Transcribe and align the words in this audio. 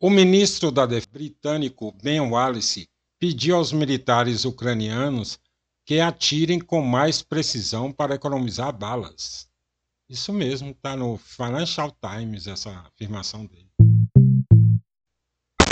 O 0.01 0.11
ministro 0.11 0.73
da 0.73 0.87
Defesa 0.87 1.07
britânico 1.09 1.93
Ben 2.03 2.19
Wallace 2.19 2.89
pediu 3.21 3.55
aos 3.55 3.73
militares 3.73 4.45
ucranianos 4.45 5.39
que 5.87 6.01
atirem 6.01 6.59
com 6.59 6.83
mais 6.83 7.23
precisão 7.23 7.93
para 7.93 8.17
economizar 8.17 8.77
balas. 8.77 9.49
Isso 10.09 10.33
mesmo, 10.33 10.71
está 10.71 10.97
no 10.97 11.17
Financial 11.17 11.97
Times 12.03 12.49
essa 12.49 12.71
afirmação 12.81 13.47
dele 13.47 13.68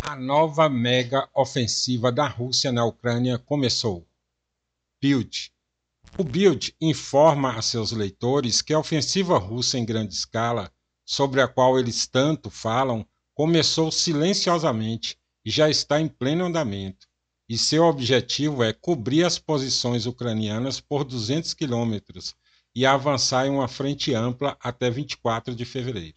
a 0.09 0.15
nova 0.15 0.69
mega 0.69 1.28
ofensiva 1.34 2.12
da 2.12 2.28
Rússia 2.28 2.71
na 2.71 2.84
Ucrânia 2.84 3.41
começou. 3.41 4.06
Bild. 5.03 5.50
O 6.17 6.22
Bild 6.22 6.72
informa 6.81 7.56
a 7.56 7.61
seus 7.61 7.91
leitores 7.91 8.62
que 8.62 8.72
a 8.72 8.78
ofensiva 8.78 9.37
russa 9.37 9.77
em 9.77 9.84
grande 9.84 10.15
escala, 10.15 10.71
sobre 11.05 11.41
a 11.41 11.49
qual 11.49 11.77
eles 11.77 12.06
tanto 12.06 12.50
falam, 12.50 13.05
começou 13.34 13.91
silenciosamente 13.91 15.19
e 15.45 15.50
já 15.50 15.69
está 15.69 16.00
em 16.00 16.06
pleno 16.06 16.45
andamento. 16.45 17.09
E 17.49 17.59
seu 17.59 17.83
objetivo 17.83 18.62
é 18.62 18.72
cobrir 18.72 19.25
as 19.25 19.41
posições 19.41 20.06
ucranianas 20.06 20.78
por 20.81 21.03
200 21.03 21.53
quilômetros 21.53 22.33
e 22.77 22.87
avançar 22.87 23.49
em 23.49 23.50
uma 23.50 23.66
frente 23.66 24.15
ampla 24.15 24.56
até 24.61 24.89
24 24.89 25.53
de 25.53 25.65
fevereiro. 25.65 26.16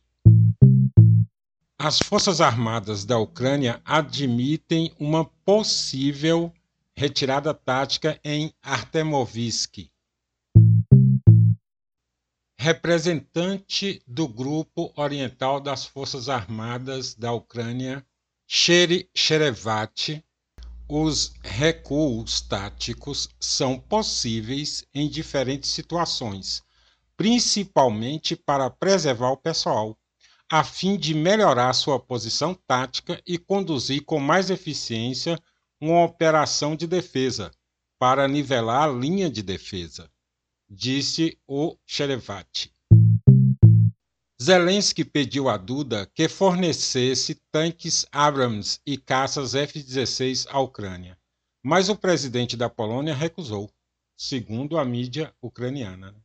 As 1.82 1.98
Forças 1.98 2.42
Armadas 2.42 3.06
da 3.06 3.18
Ucrânia 3.18 3.82
admitem 3.86 4.94
uma 5.00 5.24
possível 5.24 6.54
retirada 6.94 7.54
tática 7.54 8.20
em 8.22 8.54
Artemovsk. 8.62 9.90
Representante 12.60 14.04
do 14.06 14.28
Grupo 14.28 14.92
Oriental 14.98 15.62
das 15.62 15.86
Forças 15.86 16.28
Armadas 16.28 17.16
da 17.16 17.32
Ucrânia, 17.32 18.06
Shere 18.46 19.10
Sherevat, 19.16 20.22
os 20.86 21.34
recuos 21.42 22.42
táticos 22.42 23.30
são 23.40 23.80
possíveis 23.80 24.86
em 24.94 25.08
diferentes 25.08 25.70
situações, 25.70 26.62
principalmente 27.16 28.36
para 28.36 28.70
preservar 28.70 29.30
o 29.30 29.38
pessoal 29.38 29.98
a 30.52 30.64
fim 30.64 30.98
de 30.98 31.14
melhorar 31.14 31.74
sua 31.74 32.00
posição 32.00 32.56
tática 32.56 33.22
e 33.26 33.38
conduzir 33.38 34.04
com 34.04 34.20
mais 34.20 34.50
eficiência 34.50 35.38
uma 35.80 36.04
operação 36.04 36.76
de 36.76 36.88
defesa, 36.88 37.52
para 38.00 38.28
nivelar 38.28 38.90
a 38.90 38.92
linha 38.92 39.30
de 39.30 39.44
defesa, 39.44 40.10
disse 40.68 41.38
o 41.48 41.78
Cherevati. 41.86 42.74
Zelensky 44.42 45.04
pediu 45.04 45.50
a 45.50 45.58
Duda 45.58 46.10
que 46.16 46.30
fornecesse 46.30 47.36
tanques 47.52 48.06
Abrams 48.12 48.80
e 48.86 48.98
caças 48.98 49.54
F-16 49.54 50.48
à 50.50 50.60
Ucrânia, 50.60 51.18
mas 51.64 51.90
o 51.90 51.96
presidente 51.96 52.56
da 52.56 52.70
Polônia 52.70 53.14
recusou, 53.14 53.70
segundo 54.18 54.78
a 54.78 54.86
mídia 54.86 55.34
ucraniana. 55.42 56.16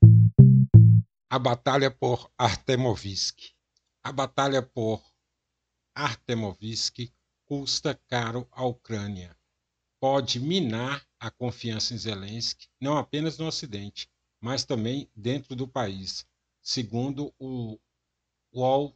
A 1.28 1.38
batalha 1.38 1.90
por 1.90 2.30
Artemovsk. 2.38 3.54
A 4.06 4.12
batalha 4.12 4.60
por 4.62 5.02
Artemovsk 5.94 7.10
custa 7.46 7.94
caro 8.06 8.46
à 8.52 8.62
Ucrânia. 8.62 9.34
Pode 9.98 10.38
minar 10.38 11.08
a 11.18 11.30
confiança 11.30 11.94
em 11.94 11.96
Zelensky, 11.96 12.68
não 12.78 12.98
apenas 12.98 13.38
no 13.38 13.46
Ocidente, 13.46 14.10
mas 14.38 14.62
também 14.62 15.10
dentro 15.16 15.56
do 15.56 15.66
país, 15.66 16.26
segundo 16.60 17.34
o 17.38 17.80
Wall 18.54 18.94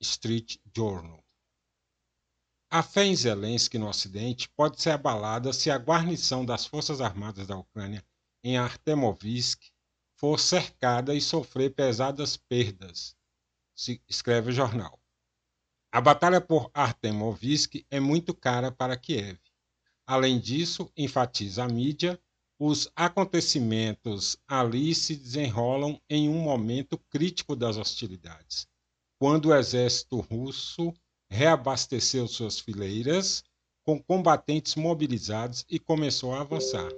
Street 0.00 0.56
Journal. 0.74 1.22
A 2.70 2.82
fé 2.82 3.04
em 3.04 3.14
Zelensky 3.14 3.76
no 3.76 3.90
Ocidente 3.90 4.48
pode 4.56 4.80
ser 4.80 4.92
abalada 4.92 5.52
se 5.52 5.70
a 5.70 5.76
guarnição 5.76 6.42
das 6.42 6.64
Forças 6.64 7.02
Armadas 7.02 7.46
da 7.46 7.58
Ucrânia 7.58 8.02
em 8.42 8.56
Artemovsk 8.56 9.62
for 10.16 10.40
cercada 10.40 11.14
e 11.14 11.20
sofrer 11.20 11.74
pesadas 11.74 12.38
perdas 12.38 13.17
escreve 14.08 14.50
o 14.50 14.52
jornal. 14.52 14.98
A 15.92 16.00
batalha 16.00 16.40
por 16.40 16.70
Artemovsk 16.74 17.84
é 17.90 18.00
muito 18.00 18.34
cara 18.34 18.70
para 18.70 18.96
Kiev. 18.96 19.38
Além 20.06 20.38
disso, 20.38 20.90
enfatiza 20.96 21.64
a 21.64 21.68
mídia, 21.68 22.20
os 22.58 22.90
acontecimentos 22.96 24.36
ali 24.46 24.94
se 24.94 25.14
desenrolam 25.14 26.00
em 26.10 26.28
um 26.28 26.40
momento 26.40 26.98
crítico 27.10 27.54
das 27.54 27.76
hostilidades, 27.76 28.66
quando 29.18 29.46
o 29.46 29.54
exército 29.54 30.18
russo 30.20 30.92
reabasteceu 31.30 32.26
suas 32.26 32.58
fileiras 32.58 33.44
com 33.84 34.02
combatentes 34.02 34.74
mobilizados 34.74 35.64
e 35.68 35.78
começou 35.78 36.34
a 36.34 36.40
avançar. 36.40 36.90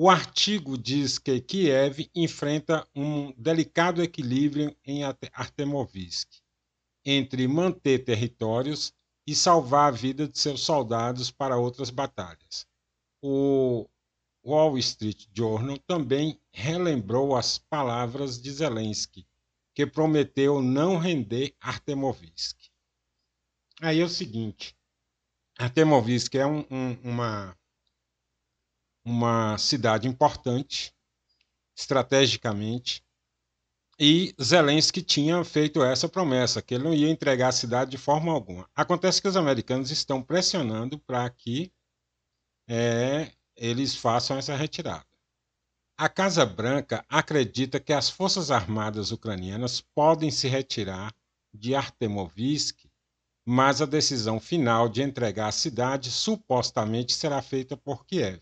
O 0.00 0.08
artigo 0.08 0.78
diz 0.78 1.18
que 1.18 1.40
Kiev 1.40 2.08
enfrenta 2.14 2.86
um 2.94 3.32
delicado 3.32 4.00
equilíbrio 4.00 4.72
em 4.84 5.02
Artemovsk 5.02 6.28
entre 7.04 7.48
manter 7.48 8.04
territórios 8.04 8.94
e 9.26 9.34
salvar 9.34 9.88
a 9.88 9.96
vida 9.96 10.28
de 10.28 10.38
seus 10.38 10.60
soldados 10.60 11.32
para 11.32 11.58
outras 11.58 11.90
batalhas. 11.90 12.64
O 13.20 13.88
Wall 14.46 14.78
Street 14.78 15.26
Journal 15.34 15.76
também 15.78 16.40
relembrou 16.52 17.34
as 17.36 17.58
palavras 17.58 18.40
de 18.40 18.52
Zelensky, 18.52 19.26
que 19.74 19.84
prometeu 19.84 20.62
não 20.62 20.96
render 20.96 21.56
Artemovsk. 21.60 22.56
Aí 23.80 24.00
é 24.00 24.04
o 24.04 24.08
seguinte: 24.08 24.76
Artemovsk 25.58 26.36
é 26.36 26.46
um, 26.46 26.64
um, 26.70 26.92
uma 27.02 27.57
uma 29.08 29.56
cidade 29.56 30.06
importante, 30.06 30.94
estrategicamente. 31.74 33.02
E 33.98 34.34
Zelensky 34.40 35.02
tinha 35.02 35.42
feito 35.42 35.82
essa 35.82 36.08
promessa, 36.08 36.62
que 36.62 36.74
ele 36.74 36.84
não 36.84 36.94
ia 36.94 37.08
entregar 37.08 37.48
a 37.48 37.52
cidade 37.52 37.90
de 37.90 37.98
forma 37.98 38.30
alguma. 38.30 38.68
Acontece 38.74 39.20
que 39.20 39.26
os 39.26 39.36
americanos 39.36 39.90
estão 39.90 40.22
pressionando 40.22 40.98
para 40.98 41.28
que 41.30 41.72
é, 42.68 43.32
eles 43.56 43.96
façam 43.96 44.36
essa 44.36 44.54
retirada. 44.54 45.06
A 45.96 46.08
Casa 46.08 46.46
Branca 46.46 47.04
acredita 47.08 47.80
que 47.80 47.92
as 47.92 48.08
forças 48.08 48.52
armadas 48.52 49.10
ucranianas 49.10 49.80
podem 49.80 50.30
se 50.30 50.46
retirar 50.46 51.12
de 51.52 51.74
Artemovsk, 51.74 52.86
mas 53.44 53.80
a 53.82 53.86
decisão 53.86 54.38
final 54.38 54.88
de 54.88 55.02
entregar 55.02 55.48
a 55.48 55.52
cidade 55.52 56.10
supostamente 56.10 57.14
será 57.14 57.42
feita 57.42 57.76
por 57.76 58.04
Kiev. 58.04 58.40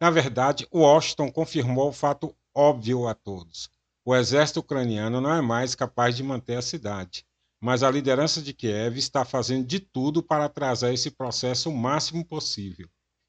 Na 0.00 0.10
verdade, 0.10 0.66
Washington 0.72 1.30
confirmou 1.30 1.88
o 1.88 1.92
fato 1.92 2.36
óbvio 2.54 3.06
a 3.06 3.14
todos. 3.14 3.70
O 4.04 4.14
exército 4.14 4.60
ucraniano 4.60 5.20
não 5.20 5.32
é 5.32 5.40
mais 5.40 5.74
capaz 5.74 6.16
de 6.16 6.22
manter 6.22 6.56
a 6.56 6.62
cidade, 6.62 7.24
mas 7.60 7.82
a 7.82 7.90
liderança 7.90 8.42
de 8.42 8.52
Kiev 8.52 8.98
está 8.98 9.24
fazendo 9.24 9.66
de 9.66 9.80
tudo 9.80 10.22
para 10.22 10.44
atrasar 10.44 10.92
esse 10.92 11.10
processo 11.10 11.70
o 11.70 11.76
máximo 11.76 12.24
possível, 12.24 12.88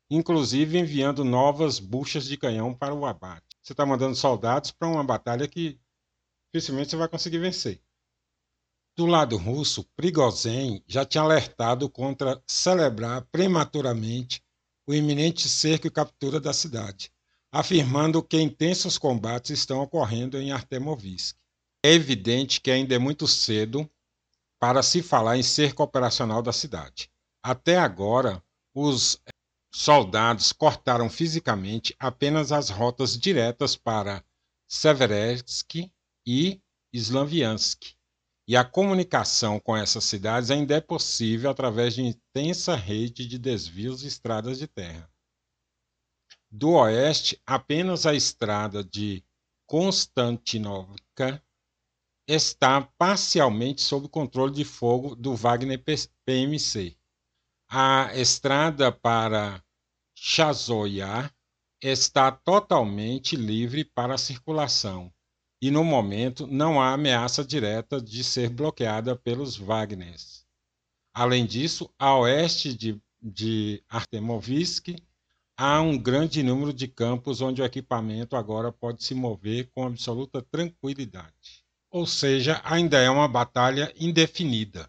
inclusive 0.10 0.78
enviando 0.78 1.24
novas 1.24 1.80
buchas 1.80 2.26
de 2.26 2.36
canhão 2.36 2.74
para 2.74 2.94
o 2.94 3.06
abate. 3.06 3.56
Você 3.62 3.74
está 3.74 3.86
mandando 3.86 4.16
soldados 4.16 4.72
para 4.72 4.88
uma 4.88 5.04
batalha 5.04 5.48
que 5.48 5.80
dificilmente 6.54 6.90
você 6.90 6.98
vai 6.98 7.08
conseguir 7.08 7.40
vencer. 7.40 7.82
Do 8.98 9.06
lado 9.06 9.36
russo, 9.38 9.84
Prigozhin 9.96 10.84
já 10.88 11.06
tinha 11.06 11.24
alertado 11.24 11.90
contra 11.90 12.42
celebrar 12.48 13.24
prematuramente 13.32 14.42
o 14.88 14.94
iminente 14.94 15.50
cerco 15.50 15.88
e 15.88 15.92
captura 15.92 16.40
da 16.40 16.54
cidade, 16.54 17.12
afirmando 17.52 18.22
que 18.22 18.40
intensos 18.40 18.98
combates 18.98 19.52
estão 19.52 19.82
ocorrendo 19.82 20.38
em 20.38 20.52
Artemovsk. 20.52 21.36
É 21.84 21.94
evidente 21.94 22.62
que 22.62 22.72
ainda 22.72 22.96
é 22.96 23.00
muito 23.00 23.28
cedo 23.28 23.90
para 24.60 24.82
se 24.84 25.02
falar 25.02 25.38
em 25.38 25.44
cerco 25.44 25.84
operacional 25.84 26.42
da 26.42 26.52
cidade. 26.52 27.10
Até 27.44 27.78
agora, 27.78 28.44
os 28.74 29.22
soldados 29.72 30.52
cortaram 30.52 31.10
fisicamente 31.10 31.96
apenas 32.00 32.52
as 32.52 32.70
rotas 32.70 33.18
diretas 33.18 33.76
para 33.76 34.24
Severesk 34.68 35.92
e 36.26 36.62
Slaviansk, 36.94 37.95
e 38.48 38.56
a 38.56 38.64
comunicação 38.64 39.60
com 39.60 39.76
essas 39.76 40.04
cidades 40.04 40.52
ainda 40.52 40.76
é 40.76 40.82
possível 40.82 41.50
através 41.50 41.96
de 41.96 42.04
intensa 42.04 42.76
rede 42.76 43.26
de 43.26 43.40
desvios 43.40 44.04
e 44.04 44.08
estradas 44.08 44.60
de 44.60 44.68
terra. 44.68 45.10
Do 46.52 46.74
oeste, 46.74 47.42
apenas 47.46 48.06
a 48.06 48.14
estrada 48.14 48.84
de 48.84 49.26
Konstantinovka 49.66 51.44
está 52.28 52.82
parcialmente 52.82 53.82
sob 53.82 54.08
controle 54.08 54.54
de 54.54 54.64
fogo 54.64 55.16
do 55.16 55.36
Wagner 55.36 55.84
PMC. 56.24 56.96
A 57.68 58.16
estrada 58.16 58.92
para 58.92 59.64
Chazoyar 60.16 61.34
está 61.82 62.32
totalmente 62.32 63.36
livre 63.36 63.84
para 63.84 64.18
circulação 64.18 65.12
e 65.66 65.72
no 65.72 65.84
momento 65.84 66.46
não 66.46 66.80
há 66.80 66.94
ameaça 66.94 67.44
direta 67.44 68.00
de 68.00 68.24
ser 68.24 68.50
bloqueada 68.50 69.16
pelos 69.16 69.58
Wagners. 69.58 70.46
Além 71.12 71.44
disso, 71.44 71.90
a 71.98 72.16
oeste 72.20 72.72
de, 72.72 73.02
de 73.20 73.84
Artemovsk 73.90 74.90
há 75.58 75.82
um 75.82 75.98
grande 75.98 76.44
número 76.44 76.72
de 76.72 76.88
campos 76.88 77.42
onde 77.42 77.64
o 77.64 77.66
equipamento 77.66 78.36
agora 78.36 78.72
pode 78.72 79.04
se 79.04 79.16
mover 79.16 79.72
com 79.74 79.88
absoluta 79.88 80.40
tranquilidade. 80.40 81.66
Ou 81.90 82.06
seja, 82.06 82.62
ainda 82.64 83.00
é 83.00 83.10
uma 83.10 83.28
batalha 83.28 83.92
indefinida. 84.00 84.88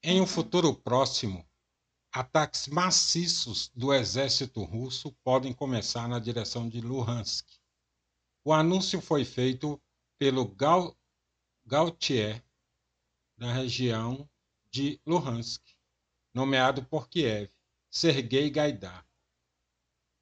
Em 0.00 0.20
um 0.20 0.26
futuro 0.28 0.72
próximo, 0.76 1.44
ataques 2.12 2.68
maciços 2.68 3.68
do 3.74 3.92
exército 3.92 4.62
russo 4.62 5.10
podem 5.24 5.52
começar 5.52 6.06
na 6.06 6.20
direção 6.20 6.68
de 6.68 6.80
Luhansk. 6.80 7.44
O 8.44 8.52
anúncio 8.52 9.00
foi 9.00 9.24
feito 9.24 9.82
pelo 10.16 10.54
Gautier, 11.66 12.44
da 13.36 13.52
região 13.52 14.30
de 14.70 15.00
Luhansk, 15.04 15.64
nomeado 16.32 16.84
por 16.84 17.08
Kiev, 17.08 17.50
Sergei 17.90 18.50
Gaidar. 18.50 19.04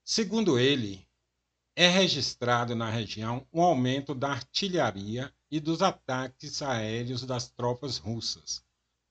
Segundo 0.03 0.59
ele, 0.59 1.07
é 1.75 1.87
registrado 1.87 2.75
na 2.75 2.89
região 2.89 3.47
um 3.53 3.61
aumento 3.61 4.15
da 4.15 4.31
artilharia 4.31 5.31
e 5.51 5.61
dos 5.61 5.83
ataques 5.83 6.63
aéreos 6.63 7.27
das 7.27 7.51
tropas 7.51 7.99
russas 7.99 8.66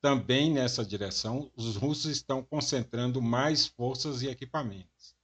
também 0.05 0.53
nessa 0.53 0.85
direção, 0.85 1.49
os 1.55 1.75
russos 1.75 2.11
estão 2.11 2.43
concentrando 2.43 3.19
mais 3.19 3.65
forças 3.65 4.21
e 4.21 4.27
equipamentos. 4.27 5.15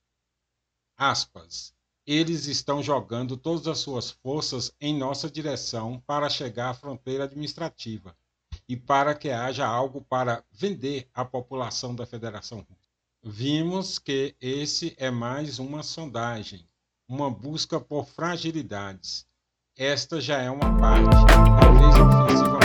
Aspas. 0.98 1.72
Eles 2.04 2.48
estão 2.48 2.81
jogando 2.81 3.38
todas 3.38 3.68
as 3.68 3.78
suas 3.78 4.10
forças 4.10 4.74
em 4.81 4.98
nossa 4.98 5.30
direção 5.30 6.01
para 6.07 6.31
chegar 6.31 6.72
à 6.72 6.74
fronteira 6.74 7.25
administrativa 7.25 8.18
e 8.68 8.75
para 8.75 9.13
que 9.13 9.30
haja 9.30 9.68
algo 9.68 10.01
para 10.01 10.44
vender 10.51 11.07
à 11.13 11.24
população 11.24 11.94
da 11.94 12.07
Federação 12.07 12.66
Russa. 12.68 12.89
Vimos 13.22 14.00
que 14.00 14.36
esse 14.42 14.95
é 14.98 15.12
mais 15.12 15.60
uma 15.60 15.83
sondagem, 15.83 16.68
uma 17.07 17.30
busca 17.30 17.80
por 17.80 18.07
fragilidades. 18.07 19.28
Esta 19.78 20.19
já 20.19 20.42
é 20.42 20.50
uma 20.50 20.75
parte, 20.80 21.07
talvez 21.60 21.95
ofensiva 21.95 22.60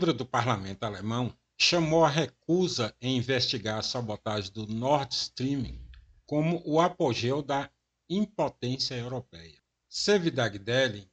membro 0.00 0.14
do 0.14 0.24
parlamento 0.24 0.84
alemão 0.84 1.30
chamou 1.58 2.06
a 2.06 2.08
recusa 2.08 2.96
em 3.02 3.18
investigar 3.18 3.80
a 3.80 3.82
sabotagem 3.82 4.50
do 4.50 4.66
Nord 4.66 5.14
Stream 5.14 5.78
como 6.24 6.62
o 6.64 6.80
apogeu 6.80 7.42
da 7.42 7.70
impotência 8.08 8.94
europeia. 8.94 9.60
Sevidagdelli, 9.90 11.06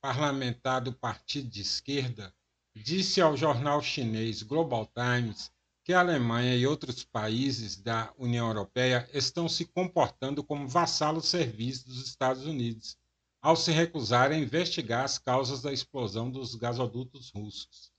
parlamentar 0.00 0.80
do 0.80 0.94
partido 0.94 1.46
de 1.46 1.60
esquerda, 1.60 2.34
disse 2.74 3.20
ao 3.20 3.36
jornal 3.36 3.82
chinês 3.82 4.42
Global 4.42 4.86
Times 4.86 5.50
que 5.84 5.92
a 5.92 6.00
Alemanha 6.00 6.56
e 6.56 6.66
outros 6.66 7.04
países 7.04 7.76
da 7.76 8.14
União 8.16 8.46
Europeia 8.46 9.06
estão 9.12 9.46
se 9.46 9.66
comportando 9.66 10.42
como 10.42 10.66
vassalos 10.66 11.28
servis 11.28 11.84
dos 11.84 12.02
Estados 12.06 12.46
Unidos 12.46 12.96
ao 13.42 13.56
se 13.56 13.72
recusar 13.72 14.30
a 14.30 14.38
investigar 14.38 15.04
as 15.04 15.18
causas 15.18 15.60
da 15.60 15.70
explosão 15.70 16.30
dos 16.30 16.54
gasodutos 16.54 17.28
russos. 17.28 17.91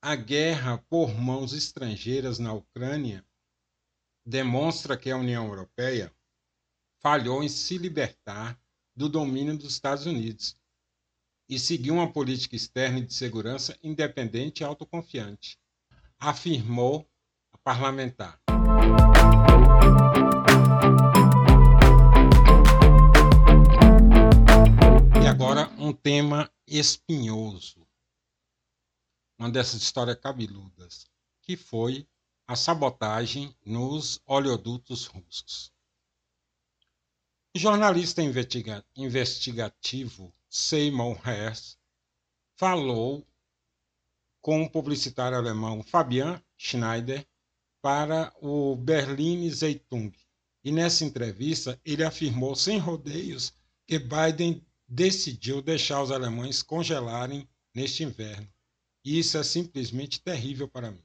A 0.00 0.14
guerra 0.14 0.78
por 0.88 1.12
mãos 1.12 1.52
estrangeiras 1.52 2.38
na 2.38 2.52
Ucrânia 2.52 3.24
demonstra 4.24 4.96
que 4.96 5.10
a 5.10 5.16
União 5.16 5.46
Europeia 5.46 6.14
falhou 7.00 7.42
em 7.42 7.48
se 7.48 7.76
libertar 7.78 8.60
do 8.94 9.08
domínio 9.08 9.58
dos 9.58 9.72
Estados 9.72 10.06
Unidos 10.06 10.56
e 11.48 11.58
seguir 11.58 11.90
uma 11.90 12.12
política 12.12 12.54
externa 12.54 13.00
e 13.00 13.06
de 13.06 13.12
segurança 13.12 13.76
independente 13.82 14.60
e 14.60 14.64
autoconfiante, 14.64 15.58
afirmou 16.18 17.08
a 17.52 17.58
parlamentar. 17.58 18.40
agora 25.38 25.70
um 25.78 25.92
tema 25.92 26.50
espinhoso. 26.66 27.86
Uma 29.38 29.48
dessas 29.48 29.80
histórias 29.80 30.18
cabeludas, 30.18 31.06
que 31.42 31.56
foi 31.56 32.08
a 32.46 32.56
sabotagem 32.56 33.54
nos 33.64 34.20
oleodutos 34.26 35.06
russos. 35.06 35.72
O 37.54 37.58
jornalista 37.58 38.22
investiga 38.22 38.84
investigativo 38.96 40.34
Seymour 40.50 41.20
Hersh 41.28 41.76
falou 42.56 43.26
com 44.40 44.62
o 44.62 44.70
publicitário 44.70 45.38
alemão 45.38 45.82
Fabian 45.82 46.42
Schneider 46.56 47.26
para 47.80 48.32
o 48.40 48.74
Berlin 48.74 49.48
Zeitung. 49.50 50.12
E 50.64 50.72
nessa 50.72 51.04
entrevista 51.04 51.80
ele 51.84 52.02
afirmou 52.02 52.56
sem 52.56 52.78
rodeios 52.78 53.52
que 53.86 53.98
Biden 53.98 54.66
decidiu 54.86 55.62
deixar 55.62 56.02
os 56.02 56.10
alemães 56.10 56.62
congelarem 56.62 57.48
neste 57.74 58.02
inverno. 58.02 58.48
Isso 59.04 59.38
é 59.38 59.42
simplesmente 59.42 60.20
terrível 60.22 60.68
para 60.68 60.90
mim, 60.90 61.02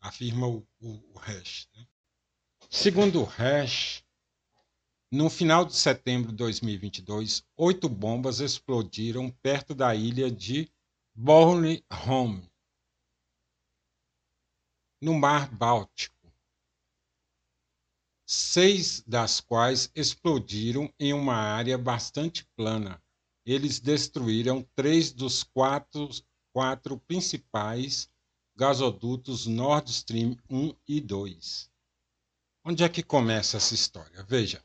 afirma 0.00 0.46
o, 0.46 0.66
o, 0.80 1.14
o 1.14 1.18
Resch. 1.18 1.68
Né? 1.74 1.86
Segundo 2.70 3.20
o 3.20 3.24
Resch, 3.24 4.02
No 5.10 5.30
final 5.30 5.64
de 5.64 5.76
setembro 5.76 6.30
de 6.32 6.36
2022, 6.38 7.44
oito 7.56 7.88
bombas 7.88 8.40
explodiram 8.40 9.30
perto 9.30 9.74
da 9.74 9.94
ilha 9.94 10.30
de 10.30 10.68
Bornholm, 11.14 12.42
no 15.00 15.14
Mar 15.14 15.48
Báltico, 15.54 16.32
seis 18.26 19.02
das 19.06 19.40
quais 19.40 19.90
explodiram 19.94 20.92
em 20.98 21.12
uma 21.12 21.36
área 21.36 21.78
bastante 21.78 22.44
plana. 22.56 23.00
Eles 23.46 23.78
destruíram 23.78 24.68
três 24.74 25.12
dos 25.12 25.44
quatro, 25.44 26.08
quatro 26.54 26.96
principais 26.96 28.08
gasodutos 28.56 29.44
Nord 29.44 29.90
Stream 29.90 30.36
1 30.48 30.72
e 30.86 31.00
2. 31.00 31.68
Onde 32.64 32.84
é 32.84 32.88
que 32.88 33.02
começa 33.02 33.56
essa 33.56 33.74
história? 33.74 34.22
Veja. 34.22 34.64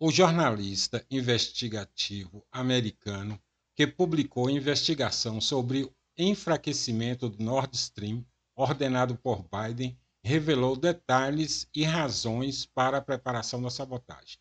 O 0.00 0.10
jornalista 0.10 1.06
investigativo 1.10 2.42
americano 2.50 3.38
que 3.76 3.86
publicou 3.86 4.48
investigação 4.48 5.38
sobre 5.38 5.84
o 5.84 5.94
enfraquecimento 6.16 7.28
do 7.28 7.44
Nord 7.44 7.76
Stream, 7.76 8.26
ordenado 8.56 9.16
por 9.18 9.46
Biden, 9.46 10.00
revelou 10.24 10.74
detalhes 10.74 11.68
e 11.74 11.84
razões 11.84 12.64
para 12.64 12.96
a 12.96 13.02
preparação 13.02 13.60
da 13.60 13.68
sabotagem. 13.68 14.38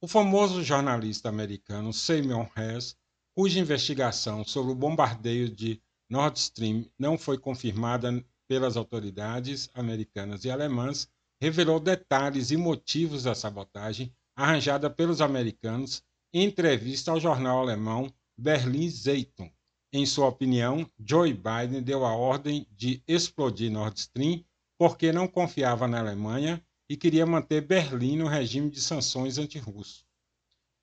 O 0.00 0.08
famoso 0.08 0.64
jornalista 0.64 1.28
americano 1.28 1.92
Simon 1.92 2.48
Hess, 2.56 2.96
cuja 3.36 3.60
investigação 3.60 4.42
sobre 4.46 4.72
o 4.72 4.74
bombardeio 4.74 5.50
de 5.50 5.78
Nord 6.08 6.38
Stream 6.38 6.86
não 6.98 7.18
foi 7.18 7.36
confirmada 7.36 8.24
pelas 8.48 8.78
autoridades 8.78 9.68
americanas 9.74 10.46
e 10.46 10.50
alemãs, 10.50 11.06
revelou 11.38 11.78
detalhes 11.78 12.50
e 12.50 12.56
motivos 12.56 13.24
da 13.24 13.34
sabotagem 13.34 14.10
arranjada 14.34 14.88
pelos 14.88 15.20
americanos 15.20 16.02
em 16.32 16.44
entrevista 16.44 17.10
ao 17.10 17.20
jornal 17.20 17.60
alemão 17.60 18.10
Berlin 18.38 18.88
Zeitung. 18.88 19.52
Em 19.92 20.06
sua 20.06 20.28
opinião, 20.28 20.90
Joe 20.98 21.34
Biden 21.34 21.82
deu 21.82 22.06
a 22.06 22.16
ordem 22.16 22.66
de 22.70 23.02
explodir 23.06 23.70
Nord 23.70 24.00
Stream 24.00 24.42
porque 24.78 25.12
não 25.12 25.28
confiava 25.28 25.86
na 25.86 25.98
Alemanha 25.98 26.64
e 26.88 26.96
queria 26.96 27.26
manter 27.26 27.60
Berlim 27.60 28.16
no 28.16 28.28
regime 28.28 28.70
de 28.70 28.80
sanções 28.80 29.36
anti-russo. 29.36 30.05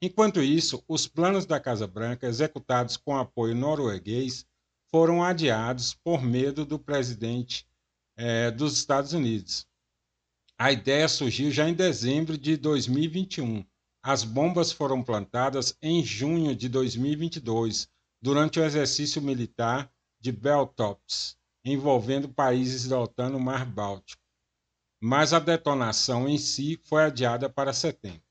Enquanto 0.06 0.44
isso, 0.44 0.84
os 0.86 1.08
planos 1.08 1.46
da 1.46 1.62
Casa 1.62 1.88
Branca, 1.88 2.28
executados 2.28 2.98
com 2.98 3.16
apoio 3.16 3.56
norueguês, 3.56 4.46
foram 4.92 5.24
adiados 5.24 5.94
por 5.94 6.22
medo 6.22 6.66
do 6.66 6.78
presidente 6.78 7.66
eh, 8.18 8.52
dos 8.52 8.78
Estados 8.78 9.14
Unidos, 9.14 9.66
a 10.60 10.74
ideia 10.74 11.08
surgiu 11.08 11.50
já 11.52 11.70
em 11.70 11.74
dezembro 11.74 12.38
de 12.38 12.58
2021. 12.58 13.66
As 14.04 14.26
bombas 14.26 14.74
foram 14.74 15.02
plantadas 15.02 15.78
em 15.82 16.04
junho 16.04 16.54
de 16.54 16.68
2022, 16.68 17.88
durante 18.22 18.60
o 18.60 18.66
exercício 18.66 19.22
militar 19.22 19.90
de 20.20 20.34
Beltops, 20.34 21.38
envolvendo 21.64 22.28
países 22.28 22.90
da 22.90 23.00
OTAN 23.00 23.30
no 23.30 23.40
Mar 23.40 23.66
Báltico. 23.66 24.22
Mas 25.02 25.32
a 25.32 25.40
detonação 25.40 26.28
em 26.28 26.38
si 26.38 26.78
foi 26.84 27.04
adiada 27.04 27.50
para 27.50 27.72
setembro. 27.72 28.23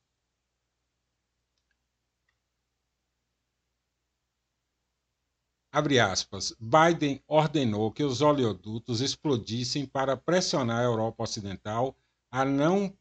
Abre 5.74 5.98
aspas, 5.98 6.54
Biden 6.60 7.22
ordenou 7.26 7.90
que 7.90 8.04
os 8.04 8.20
oleodutos 8.20 9.00
explodissem 9.00 9.86
para 9.86 10.18
pressionar 10.18 10.80
a 10.80 10.84
Europa 10.84 11.22
Ocidental 11.22 11.96
a 12.30 12.44
não 12.44 12.94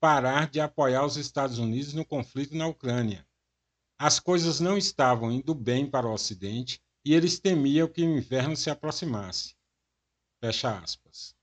parar 0.00 0.48
de 0.48 0.60
apoiar 0.60 1.04
os 1.04 1.16
Estados 1.16 1.58
Unidos 1.58 1.92
no 1.92 2.04
conflito 2.04 2.54
na 2.54 2.68
Ucrânia. 2.68 3.26
As 3.98 4.20
coisas 4.20 4.60
não 4.60 4.78
estavam 4.78 5.32
indo 5.32 5.54
bem 5.56 5.90
para 5.90 6.06
o 6.06 6.12
Ocidente 6.12 6.80
e 7.04 7.12
eles 7.12 7.40
temiam 7.40 7.88
que 7.88 8.02
o 8.02 8.16
inverno 8.16 8.56
se 8.56 8.70
aproximasse. 8.70 9.56
Fecha 10.40 10.78
aspas. 10.78 11.34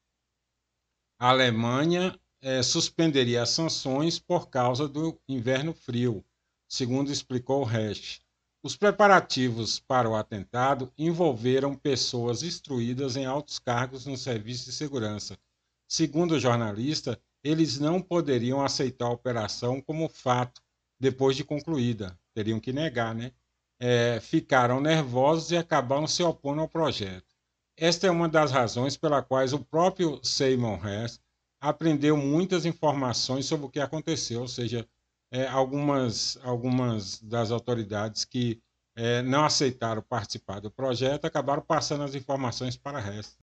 A 1.19 1.31
Alemanha 1.31 2.17
é, 2.41 2.63
suspenderia 2.63 3.43
as 3.43 3.49
sanções 3.49 4.19
por 4.19 4.49
causa 4.49 4.87
do 4.87 5.19
inverno 5.27 5.73
frio, 5.73 6.23
segundo 6.65 7.11
explicou 7.11 7.65
Resch. 7.65 8.21
Os 8.63 8.75
preparativos 8.75 9.79
para 9.79 10.09
o 10.09 10.15
atentado 10.15 10.91
envolveram 10.97 11.75
pessoas 11.75 12.43
instruídas 12.43 13.15
em 13.15 13.25
altos 13.25 13.59
cargos 13.59 14.05
no 14.05 14.17
serviço 14.17 14.65
de 14.65 14.71
segurança, 14.71 15.37
Segundo 15.93 16.35
o 16.35 16.39
jornalista, 16.39 17.21
eles 17.43 17.77
não 17.77 18.01
poderiam 18.01 18.61
aceitar 18.61 19.07
a 19.07 19.11
operação 19.11 19.81
como 19.81 20.07
fato 20.07 20.61
depois 20.97 21.35
de 21.35 21.43
concluída, 21.43 22.17
teriam 22.33 22.61
que 22.61 22.71
negar, 22.71 23.13
né? 23.13 23.33
É, 23.77 24.17
ficaram 24.21 24.79
nervosos 24.79 25.51
e 25.51 25.57
acabaram 25.57 26.07
se 26.07 26.23
opondo 26.23 26.61
ao 26.61 26.69
projeto. 26.69 27.35
Esta 27.75 28.07
é 28.07 28.09
uma 28.09 28.29
das 28.29 28.51
razões 28.51 28.95
pela 28.95 29.21
quais 29.21 29.51
o 29.51 29.59
próprio 29.59 30.21
Simon 30.23 30.79
Hess 30.81 31.19
aprendeu 31.59 32.15
muitas 32.15 32.65
informações 32.65 33.45
sobre 33.45 33.65
o 33.65 33.69
que 33.69 33.81
aconteceu, 33.81 34.39
ou 34.39 34.47
seja, 34.47 34.87
é, 35.31 35.47
algumas, 35.47 36.37
algumas 36.43 37.21
das 37.21 37.51
autoridades 37.51 38.25
que 38.25 38.61
é, 38.95 39.21
não 39.21 39.45
aceitaram 39.45 40.01
participar 40.01 40.59
do 40.59 40.69
projeto 40.69 41.25
acabaram 41.25 41.61
passando 41.61 42.03
as 42.03 42.13
informações 42.13 42.75
para 42.75 42.99
Hess. 42.99 43.37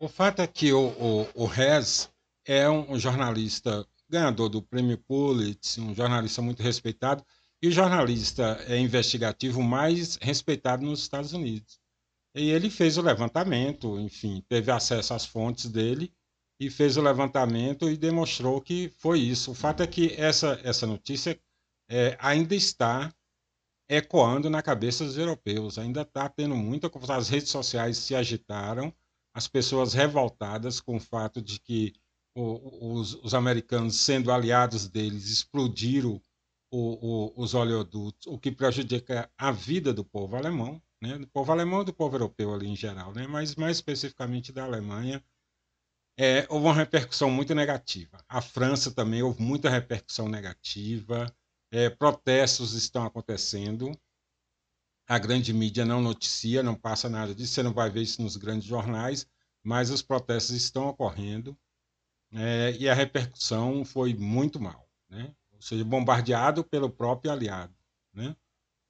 O 0.00 0.08
fato 0.08 0.42
é 0.42 0.46
que 0.46 0.72
o, 0.72 0.88
o, 0.88 1.44
o 1.44 1.50
é 2.44 2.68
um 2.68 2.98
jornalista 2.98 3.86
ganhador 4.08 4.48
do 4.48 4.60
prêmio 4.60 4.98
Pulitzer, 4.98 5.84
um 5.84 5.94
jornalista 5.94 6.42
muito 6.42 6.62
respeitado, 6.62 7.24
e 7.62 7.68
o 7.68 7.72
jornalista 7.72 8.58
é 8.66 8.78
investigativo 8.78 9.62
mais 9.62 10.16
respeitado 10.16 10.84
nos 10.84 11.00
Estados 11.00 11.32
Unidos. 11.32 11.78
E 12.34 12.50
ele 12.50 12.70
fez 12.70 12.96
o 12.96 13.02
levantamento, 13.02 14.00
enfim, 14.00 14.42
teve 14.48 14.70
acesso 14.70 15.14
às 15.14 15.26
fontes 15.26 15.66
dele 15.66 16.12
e 16.60 16.68
fez 16.68 16.98
o 16.98 17.02
levantamento 17.02 17.88
e 17.88 17.96
demonstrou 17.96 18.60
que 18.60 18.92
foi 18.98 19.18
isso. 19.18 19.52
O 19.52 19.54
fato 19.54 19.82
é 19.82 19.86
que 19.86 20.14
essa, 20.20 20.60
essa 20.62 20.86
notícia 20.86 21.40
é, 21.88 22.18
ainda 22.20 22.54
está 22.54 23.10
ecoando 23.88 24.50
na 24.50 24.62
cabeça 24.62 25.02
dos 25.02 25.16
europeus, 25.16 25.78
ainda 25.78 26.02
está 26.02 26.28
tendo 26.28 26.54
muita 26.54 26.90
confusão. 26.90 27.16
As 27.16 27.30
redes 27.30 27.48
sociais 27.48 27.96
se 27.96 28.14
agitaram, 28.14 28.94
as 29.34 29.48
pessoas 29.48 29.94
revoltadas 29.94 30.80
com 30.80 30.96
o 30.96 31.00
fato 31.00 31.40
de 31.40 31.58
que 31.58 31.94
o, 32.36 32.92
os, 32.94 33.14
os, 33.14 33.34
americanos, 33.34 33.96
sendo 33.96 34.30
aliados 34.30 34.86
deles, 34.86 35.30
explodiram 35.30 36.20
o, 36.70 37.32
os 37.36 37.54
oleodutos, 37.54 38.26
o 38.26 38.38
que 38.38 38.52
prejudica 38.52 39.30
a 39.36 39.50
vida 39.50 39.92
do 39.92 40.04
povo 40.04 40.36
alemão, 40.36 40.80
né? 41.02 41.18
do 41.18 41.26
povo 41.26 41.50
alemão 41.50 41.82
e 41.82 41.86
do 41.86 41.92
povo 41.92 42.16
europeu 42.16 42.54
ali 42.54 42.68
em 42.68 42.76
geral, 42.76 43.12
né? 43.12 43.26
mas 43.26 43.56
mais 43.56 43.78
especificamente 43.78 44.52
da 44.52 44.64
Alemanha. 44.64 45.24
É, 46.22 46.46
houve 46.50 46.66
uma 46.66 46.74
repercussão 46.74 47.30
muito 47.30 47.54
negativa. 47.54 48.22
A 48.28 48.42
França 48.42 48.90
também 48.90 49.22
houve 49.22 49.40
muita 49.40 49.70
repercussão 49.70 50.28
negativa. 50.28 51.32
É, 51.70 51.88
protestos 51.88 52.74
estão 52.74 53.04
acontecendo 53.04 53.92
a 55.10 55.18
grande 55.18 55.52
mídia 55.52 55.84
não 55.84 56.00
noticia, 56.00 56.62
não 56.62 56.76
passa 56.76 57.08
nada 57.08 57.34
disso, 57.34 57.54
você 57.54 57.64
não 57.64 57.72
vai 57.72 57.90
ver 57.90 58.02
isso 58.02 58.22
nos 58.22 58.36
grandes 58.36 58.68
jornais, 58.68 59.26
mas 59.60 59.90
os 59.90 60.02
protestos 60.02 60.54
estão 60.54 60.86
ocorrendo 60.86 61.58
é, 62.32 62.76
e 62.78 62.88
a 62.88 62.94
repercussão 62.94 63.84
foi 63.84 64.14
muito 64.14 64.60
mal, 64.60 64.88
né? 65.08 65.34
ou 65.52 65.60
seja, 65.60 65.84
bombardeado 65.84 66.62
pelo 66.62 66.88
próprio 66.88 67.32
aliado. 67.32 67.74
Né? 68.14 68.36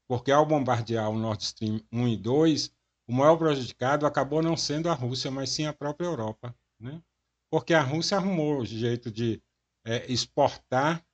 Porque 0.07 0.31
ao 0.31 0.45
bombardear 0.45 1.09
o 1.09 1.19
Nord 1.19 1.43
Stream 1.43 1.81
1 1.91 2.09
e 2.09 2.17
2, 2.19 2.71
o 3.07 3.15
maior 3.15 3.39
prejudicado 3.39 4.05
acabou 4.05 4.43
não 4.43 4.59
sendo 4.59 4.91
a 4.91 4.93
Rússia, 4.93 5.31
mas 5.31 5.49
sim 5.49 5.65
a 5.65 5.73
própria 5.73 6.07
Europa. 6.07 6.55
Né? 6.79 7.03
Porque 7.51 7.75
a 7.75 7.83
Rússia 7.83 8.17
arrumou 8.17 8.61
o 8.61 8.65
jeito 8.65 9.11
de 9.11 9.43
é, 9.85 10.11
exportar 10.11 11.05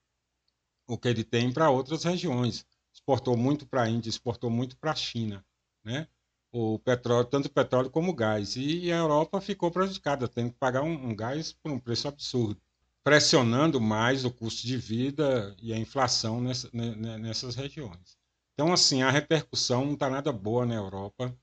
o 0.87 0.99
que 0.99 1.09
ele 1.09 1.25
tem 1.25 1.53
para 1.53 1.71
outras 1.71 2.05
regiões 2.05 2.67
exportou 2.97 3.37
muito 3.37 3.67
para 3.67 3.83
a 3.83 3.89
Índia, 3.89 4.09
exportou 4.09 4.51
muito 4.51 4.77
para 4.79 4.93
a 4.93 4.95
China, 4.95 5.45
né? 5.85 6.09
O 6.51 6.79
petróleo, 6.79 7.27
tanto 7.27 7.47
o 7.47 7.51
petróleo 7.51 7.91
como 7.91 8.11
o 8.11 8.15
gás. 8.15 8.57
E 8.57 8.91
a 8.91 8.97
Europa 8.97 9.41
ficou 9.41 9.71
prejudicada, 9.71 10.27
tendo 10.27 10.53
que 10.53 10.59
pagar 10.59 10.83
um, 10.83 11.11
um 11.11 11.15
gás 11.15 11.53
por 11.53 11.71
um 11.71 11.79
preço 11.79 12.09
absurdo, 12.09 12.61
pressionando 13.05 13.81
mais 13.81 14.25
o 14.25 14.31
custo 14.31 14.67
de 14.67 14.79
vida 14.79 15.55
e 15.61 15.73
a 15.73 15.79
inflação 15.79 16.41
nessa, 16.41 16.71
nessas 16.73 17.55
regiões. 17.55 18.17
Então, 18.55 18.73
assim, 18.73 19.03
a 19.03 19.11
repercussão 19.11 19.85
não 19.85 19.95
está 19.95 20.09
nada 20.09 20.33
boa 20.33 20.65
na 20.65 20.75
Europa 20.75 21.37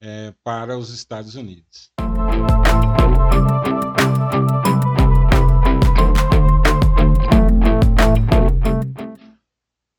é, 0.00 0.32
para 0.42 0.78
os 0.78 0.88
Estados 0.90 1.34
Unidos. 1.34 1.92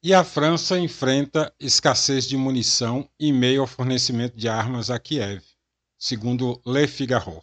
E 0.03 0.13
a 0.15 0.23
França 0.23 0.79
enfrenta 0.79 1.53
escassez 1.59 2.27
de 2.27 2.35
munição 2.35 3.07
em 3.19 3.31
meio 3.31 3.61
ao 3.61 3.67
fornecimento 3.67 4.35
de 4.35 4.49
armas 4.49 4.89
a 4.89 4.99
Kiev, 4.99 5.41
segundo 5.97 6.59
Le 6.65 6.87
Figaro. 6.87 7.41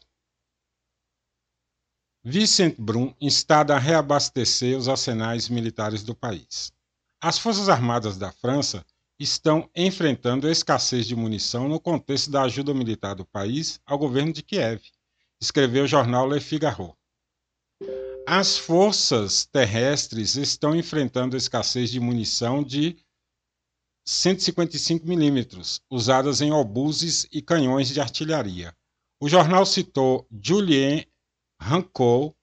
Vicente 2.25 2.78
Brum 2.78 3.14
instada 3.21 3.75
a 3.75 3.78
reabastecer 3.78 4.76
os 4.76 4.88
arsenais 4.88 5.49
militares 5.49 6.02
do 6.02 6.14
país. 6.14 6.73
As 7.23 7.38
Forças 7.38 7.68
Armadas 7.68 8.18
da 8.18 8.33
França 8.33 8.85
estão 9.18 9.71
enfrentando 9.75 10.47
a 10.47 10.50
escassez 10.50 11.07
de 11.07 11.16
munição 11.16 11.68
no 11.68 11.80
contexto 11.80 12.30
da 12.30 12.42
ajuda 12.42 12.75
militar 12.75 13.14
do 13.14 13.25
país 13.25 13.80
ao 13.87 13.97
governo 13.97 14.33
de 14.33 14.42
Kiev, 14.42 14.83
escreveu 15.40 15.85
o 15.85 15.88
jornal 15.88 16.28
Le 16.28 16.40
Figaro. 16.40 16.97
As 18.26 18.59
forças 18.59 19.47
terrestres 19.47 20.37
estão 20.37 20.76
enfrentando 20.76 21.35
a 21.35 21.38
escassez 21.38 21.90
de 21.90 21.99
munição 21.99 22.62
de 22.62 22.97
155 24.07 25.07
milímetros, 25.07 25.80
usadas 25.90 26.40
em 26.40 26.52
obuses 26.52 27.26
e 27.33 27.40
canhões 27.40 27.88
de 27.88 28.00
artilharia. 28.00 28.75
O 29.21 29.28
jornal 29.28 29.66
citou 29.66 30.26
Julien 30.30 31.07
Rancourt, 31.61 32.35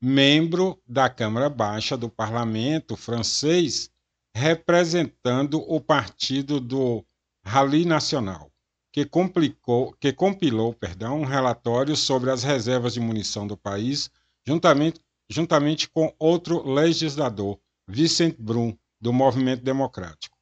membro 0.00 0.80
da 0.86 1.08
Câmara 1.08 1.48
Baixa 1.48 1.96
do 1.96 2.08
Parlamento 2.08 2.96
francês, 2.96 3.90
representando 4.34 5.58
o 5.60 5.80
partido 5.80 6.60
do 6.60 7.04
Rally 7.44 7.84
Nacional, 7.84 8.52
que, 8.96 9.04
complicou, 9.04 9.92
que 10.00 10.10
compilou 10.10 10.72
perdão, 10.72 11.20
um 11.20 11.24
relatório 11.26 11.94
sobre 11.94 12.30
as 12.30 12.42
reservas 12.42 12.94
de 12.94 13.00
munição 13.00 13.46
do 13.46 13.54
país, 13.54 14.10
juntamente, 14.42 15.02
juntamente 15.28 15.86
com 15.86 16.14
outro 16.18 16.66
legislador, 16.66 17.60
Vicente 17.86 18.40
Brum, 18.40 18.74
do 18.98 19.12
Movimento 19.12 19.62
Democrático. 19.62 20.34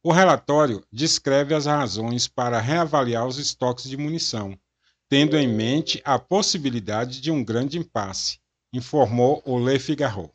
O 0.00 0.12
relatório 0.12 0.80
descreve 0.92 1.56
as 1.56 1.66
razões 1.66 2.28
para 2.28 2.60
reavaliar 2.60 3.26
os 3.26 3.36
estoques 3.36 3.90
de 3.90 3.96
munição, 3.96 4.56
tendo 5.08 5.36
em 5.36 5.48
mente 5.48 6.00
a 6.04 6.20
possibilidade 6.20 7.20
de 7.20 7.32
um 7.32 7.42
grande 7.42 7.80
impasse, 7.80 8.38
informou 8.72 9.42
o 9.44 9.58
Le 9.58 9.76
Figaro. 9.76 10.30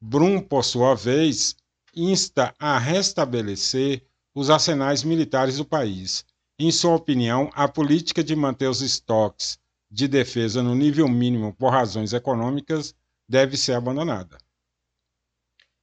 Brum, 0.00 0.40
por 0.40 0.62
sua 0.62 0.94
vez, 0.94 1.56
insta 1.92 2.54
a 2.56 2.78
restabelecer 2.78 4.06
os 4.32 4.48
arsenais 4.48 5.02
militares 5.02 5.56
do 5.56 5.64
país. 5.64 6.24
Em 6.60 6.72
sua 6.72 6.96
opinião, 6.96 7.50
a 7.54 7.68
política 7.68 8.24
de 8.24 8.34
manter 8.34 8.68
os 8.68 8.80
estoques 8.80 9.58
de 9.88 10.08
defesa 10.08 10.60
no 10.60 10.74
nível 10.74 11.08
mínimo 11.08 11.54
por 11.54 11.70
razões 11.70 12.12
econômicas 12.12 12.96
deve 13.28 13.56
ser 13.56 13.74
abandonada. 13.74 14.36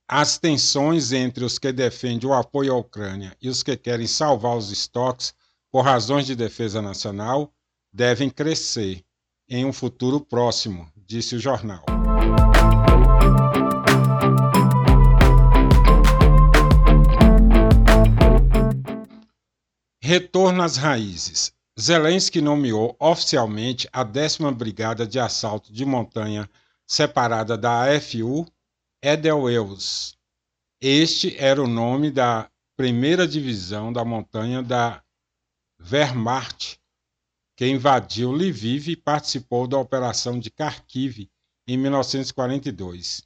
As 0.05 0.37
tensões 0.37 1.13
entre 1.13 1.45
os 1.45 1.57
que 1.57 1.71
defendem 1.71 2.29
o 2.29 2.33
apoio 2.33 2.73
à 2.73 2.77
Ucrânia 2.77 3.35
e 3.41 3.47
os 3.47 3.63
que 3.63 3.77
querem 3.77 4.05
salvar 4.05 4.57
os 4.57 4.69
estoques 4.69 5.33
por 5.71 5.81
razões 5.81 6.25
de 6.25 6.35
defesa 6.35 6.81
nacional 6.81 7.53
devem 7.91 8.29
crescer 8.29 9.01
em 9.47 9.65
um 9.65 9.71
futuro 9.71 10.19
próximo, 10.19 10.91
disse 10.97 11.35
o 11.35 11.39
jornal. 11.39 11.94
Retorno 20.07 20.61
às 20.61 20.77
raízes. 20.77 21.51
Zelensky 21.79 22.39
nomeou 22.39 22.95
oficialmente 22.99 23.89
a 23.91 24.03
10 24.03 24.37
Brigada 24.55 25.07
de 25.07 25.19
Assalto 25.19 25.73
de 25.73 25.83
Montanha 25.83 26.47
separada 26.85 27.57
da 27.57 27.91
AFU 27.91 28.45
Edelweiss. 29.03 30.15
Este 30.79 31.35
era 31.39 31.59
o 31.59 31.67
nome 31.67 32.11
da 32.11 32.47
primeira 32.77 33.27
divisão 33.27 33.91
da 33.91 34.05
montanha 34.05 34.61
da 34.61 35.01
Wehrmacht, 35.91 36.79
que 37.57 37.65
invadiu 37.65 38.31
Lviv 38.31 38.89
e 38.89 38.95
participou 38.95 39.67
da 39.67 39.79
Operação 39.79 40.39
de 40.39 40.51
Kharkiv 40.51 41.27
em 41.67 41.79
1942. 41.79 43.23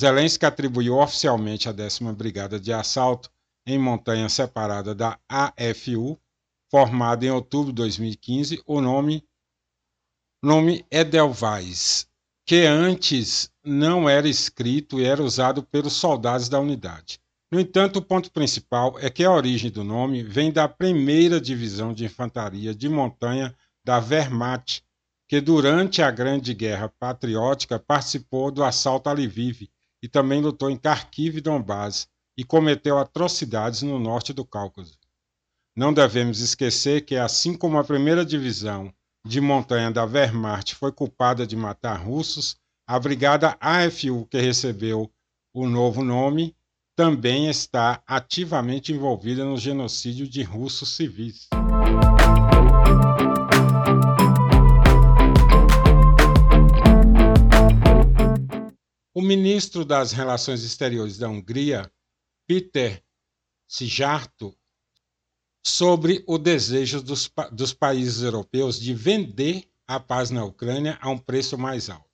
Zelensky 0.00 0.46
atribuiu 0.46 0.98
oficialmente 0.98 1.68
a 1.68 1.72
10 1.72 1.98
Brigada 2.14 2.60
de 2.60 2.72
Assalto 2.72 3.28
em 3.66 3.78
montanha 3.78 4.28
separada 4.28 4.94
da 4.94 5.18
AFU, 5.28 6.18
formada 6.72 7.26
em 7.26 7.30
outubro 7.30 7.70
de 7.70 7.76
2015, 7.76 8.62
o 8.66 8.80
nome, 8.80 9.22
nome 10.42 10.86
Edelweiss, 10.90 12.08
que 12.46 12.64
antes 12.64 13.52
não 13.62 14.08
era 14.08 14.26
escrito 14.26 14.98
e 14.98 15.04
era 15.04 15.22
usado 15.22 15.62
pelos 15.62 15.92
soldados 15.92 16.48
da 16.48 16.58
unidade. 16.58 17.20
No 17.52 17.60
entanto, 17.60 17.98
o 17.98 18.02
ponto 18.02 18.32
principal 18.32 18.98
é 18.98 19.10
que 19.10 19.22
a 19.22 19.30
origem 19.30 19.70
do 19.70 19.84
nome 19.84 20.22
vem 20.22 20.50
da 20.50 20.66
primeira 20.66 21.38
divisão 21.38 21.92
de 21.92 22.06
infantaria 22.06 22.74
de 22.74 22.88
montanha 22.88 23.54
da 23.84 23.98
Wehrmacht, 23.98 24.82
que 25.28 25.42
durante 25.42 26.00
a 26.00 26.10
Grande 26.10 26.54
Guerra 26.54 26.88
Patriótica 26.98 27.78
participou 27.78 28.50
do 28.50 28.64
assalto 28.64 29.10
a 29.10 29.12
Lviv 29.12 29.68
e 30.02 30.08
também 30.08 30.40
lutou 30.40 30.70
em 30.70 30.78
Kharkiv 30.78 31.36
e 31.36 31.42
Donbass 31.42 32.08
e 32.34 32.42
cometeu 32.42 32.98
atrocidades 32.98 33.82
no 33.82 33.98
norte 33.98 34.32
do 34.32 34.42
Cáucaso. 34.42 35.01
Não 35.74 35.90
devemos 35.90 36.40
esquecer 36.40 37.02
que, 37.06 37.16
assim 37.16 37.56
como 37.56 37.78
a 37.78 37.84
primeira 37.84 38.26
divisão 38.26 38.92
de 39.26 39.40
montanha 39.40 39.90
da 39.90 40.04
Wehrmacht 40.04 40.74
foi 40.74 40.92
culpada 40.92 41.46
de 41.46 41.56
matar 41.56 41.96
russos, 41.96 42.56
a 42.86 43.00
brigada 43.00 43.56
AFU, 43.58 44.26
que 44.26 44.38
recebeu 44.38 45.10
o 45.54 45.66
novo 45.66 46.04
nome, 46.04 46.54
também 46.94 47.48
está 47.48 48.02
ativamente 48.06 48.92
envolvida 48.92 49.46
no 49.46 49.56
genocídio 49.56 50.28
de 50.28 50.42
russos 50.42 50.94
civis. 50.94 51.48
O 59.14 59.22
ministro 59.22 59.86
das 59.86 60.12
Relações 60.12 60.64
Exteriores 60.64 61.16
da 61.16 61.30
Hungria, 61.30 61.90
Peter 62.46 63.02
Sijarto, 63.66 64.54
sobre 65.64 66.24
o 66.26 66.38
desejo 66.38 67.02
dos, 67.02 67.30
dos 67.52 67.72
países 67.72 68.22
europeus 68.22 68.78
de 68.78 68.94
vender 68.94 69.70
a 69.86 70.00
paz 70.00 70.30
na 70.30 70.44
Ucrânia 70.44 70.98
a 71.00 71.08
um 71.10 71.18
preço 71.18 71.56
mais 71.56 71.88
alto. 71.88 72.10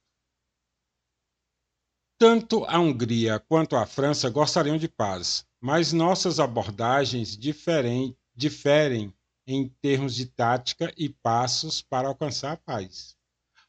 Tanto 2.19 2.65
a 2.65 2.79
Hungria 2.79 3.39
quanto 3.39 3.77
a 3.77 3.87
França 3.87 4.29
gostariam 4.29 4.77
de 4.77 4.89
paz, 4.89 5.47
mas 5.61 5.93
nossas 5.93 6.41
abordagens 6.41 7.37
diferem, 7.37 8.17
diferem 8.35 9.15
em 9.47 9.69
termos 9.81 10.15
de 10.15 10.27
tática 10.27 10.93
e 10.97 11.09
passos 11.09 11.81
para 11.81 12.09
alcançar 12.09 12.53
a 12.53 12.57
paz. 12.57 13.17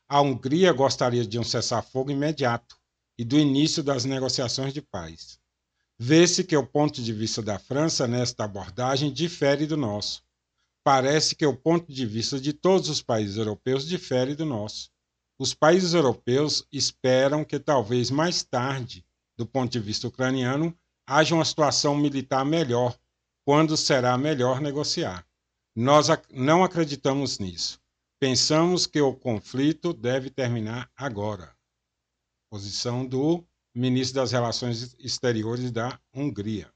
A 0.09 0.19
Hungria 0.19 0.73
gostaria 0.73 1.25
de 1.25 1.37
um 1.37 1.43
cessar-fogo 1.43 2.09
imediato 2.09 2.75
e 3.17 3.23
do 3.23 3.37
início 3.37 3.83
das 3.83 4.03
negociações 4.03 4.73
de 4.73 4.81
paz. 4.81 5.38
Vê-se 6.01 6.45
que 6.45 6.55
o 6.55 6.65
ponto 6.65 7.01
de 7.01 7.11
vista 7.11 7.41
da 7.41 7.59
França 7.59 8.07
nesta 8.07 8.45
abordagem 8.45 9.11
difere 9.11 9.67
do 9.67 9.75
nosso. 9.75 10.23
Parece 10.81 11.35
que 11.35 11.45
o 11.45 11.53
ponto 11.53 11.91
de 11.91 12.05
vista 12.05 12.39
de 12.39 12.53
todos 12.53 12.87
os 12.87 13.01
países 13.01 13.35
europeus 13.35 13.85
difere 13.85 14.33
do 14.33 14.45
nosso. 14.45 14.89
Os 15.37 15.53
países 15.53 15.93
europeus 15.93 16.65
esperam 16.71 17.43
que 17.43 17.59
talvez 17.59 18.09
mais 18.09 18.43
tarde, 18.43 19.05
do 19.37 19.45
ponto 19.45 19.73
de 19.73 19.79
vista 19.81 20.07
ucraniano, 20.07 20.73
haja 21.05 21.35
uma 21.35 21.43
situação 21.43 21.97
militar 21.97 22.45
melhor, 22.45 22.97
quando 23.45 23.75
será 23.75 24.17
melhor 24.17 24.61
negociar. 24.61 25.27
Nós 25.75 26.07
não 26.31 26.63
acreditamos 26.63 27.39
nisso. 27.39 27.77
Pensamos 28.21 28.85
que 28.85 29.01
o 29.01 29.13
conflito 29.13 29.91
deve 29.91 30.29
terminar 30.29 30.89
agora. 30.95 31.53
Posição 32.49 33.05
do 33.05 33.45
ministro 33.79 34.19
das 34.19 34.33
Relações 34.33 34.93
Exteriores 34.99 35.71
da 35.71 35.97
Hungria. 36.13 36.69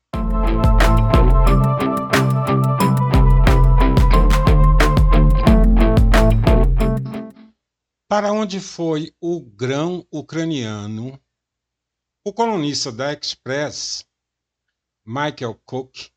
Para 8.08 8.32
onde 8.32 8.62
foi 8.62 9.14
o 9.20 9.42
grão 9.42 10.08
ucraniano? 10.10 11.20
O 12.26 12.32
colunista 12.32 12.90
da 12.90 13.12
Express, 13.12 14.06
Michael 15.06 15.60
Cook, 15.66 16.08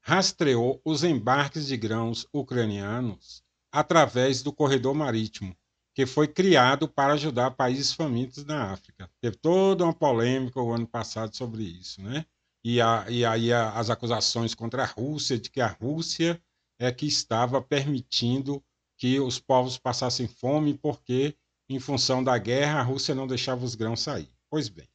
rastreou 0.00 0.80
os 0.84 1.02
embarques 1.02 1.66
de 1.66 1.76
grãos 1.76 2.28
ucranianos 2.32 3.42
através 3.72 4.40
do 4.40 4.52
corredor 4.52 4.94
marítimo 4.94 5.56
que 5.98 6.06
foi 6.06 6.28
criado 6.28 6.86
para 6.86 7.14
ajudar 7.14 7.50
países 7.50 7.92
famintos 7.92 8.44
na 8.44 8.70
África. 8.70 9.10
Teve 9.20 9.36
toda 9.36 9.82
uma 9.82 9.92
polêmica 9.92 10.62
o 10.62 10.72
ano 10.72 10.86
passado 10.86 11.34
sobre 11.36 11.64
isso, 11.64 12.00
né? 12.00 12.24
E, 12.64 12.80
a, 12.80 13.04
e 13.08 13.24
aí 13.24 13.52
a, 13.52 13.72
as 13.72 13.90
acusações 13.90 14.54
contra 14.54 14.84
a 14.84 14.86
Rússia 14.86 15.36
de 15.36 15.50
que 15.50 15.60
a 15.60 15.66
Rússia 15.66 16.40
é 16.78 16.92
que 16.92 17.04
estava 17.04 17.60
permitindo 17.60 18.62
que 18.96 19.18
os 19.18 19.40
povos 19.40 19.76
passassem 19.76 20.28
fome 20.28 20.72
porque, 20.72 21.36
em 21.68 21.80
função 21.80 22.22
da 22.22 22.38
guerra, 22.38 22.78
a 22.78 22.84
Rússia 22.84 23.12
não 23.12 23.26
deixava 23.26 23.64
os 23.64 23.74
grãos 23.74 24.00
sair. 24.00 24.30
Pois 24.48 24.68
bem, 24.68 24.88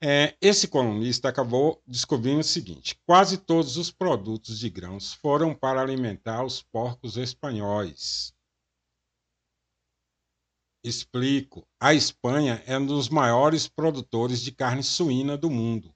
é, 0.00 0.36
esse 0.40 0.68
colunista 0.68 1.28
acabou 1.28 1.82
descobrindo 1.84 2.38
o 2.38 2.44
seguinte: 2.44 3.00
quase 3.04 3.36
todos 3.36 3.76
os 3.76 3.90
produtos 3.90 4.60
de 4.60 4.70
grãos 4.70 5.12
foram 5.12 5.52
para 5.52 5.82
alimentar 5.82 6.44
os 6.44 6.62
porcos 6.62 7.16
espanhóis. 7.16 8.32
Explico. 10.82 11.68
A 11.78 11.92
Espanha 11.92 12.62
é 12.66 12.78
um 12.78 12.86
dos 12.86 13.10
maiores 13.10 13.68
produtores 13.68 14.40
de 14.40 14.50
carne 14.50 14.82
suína 14.82 15.36
do 15.36 15.50
mundo. 15.50 15.94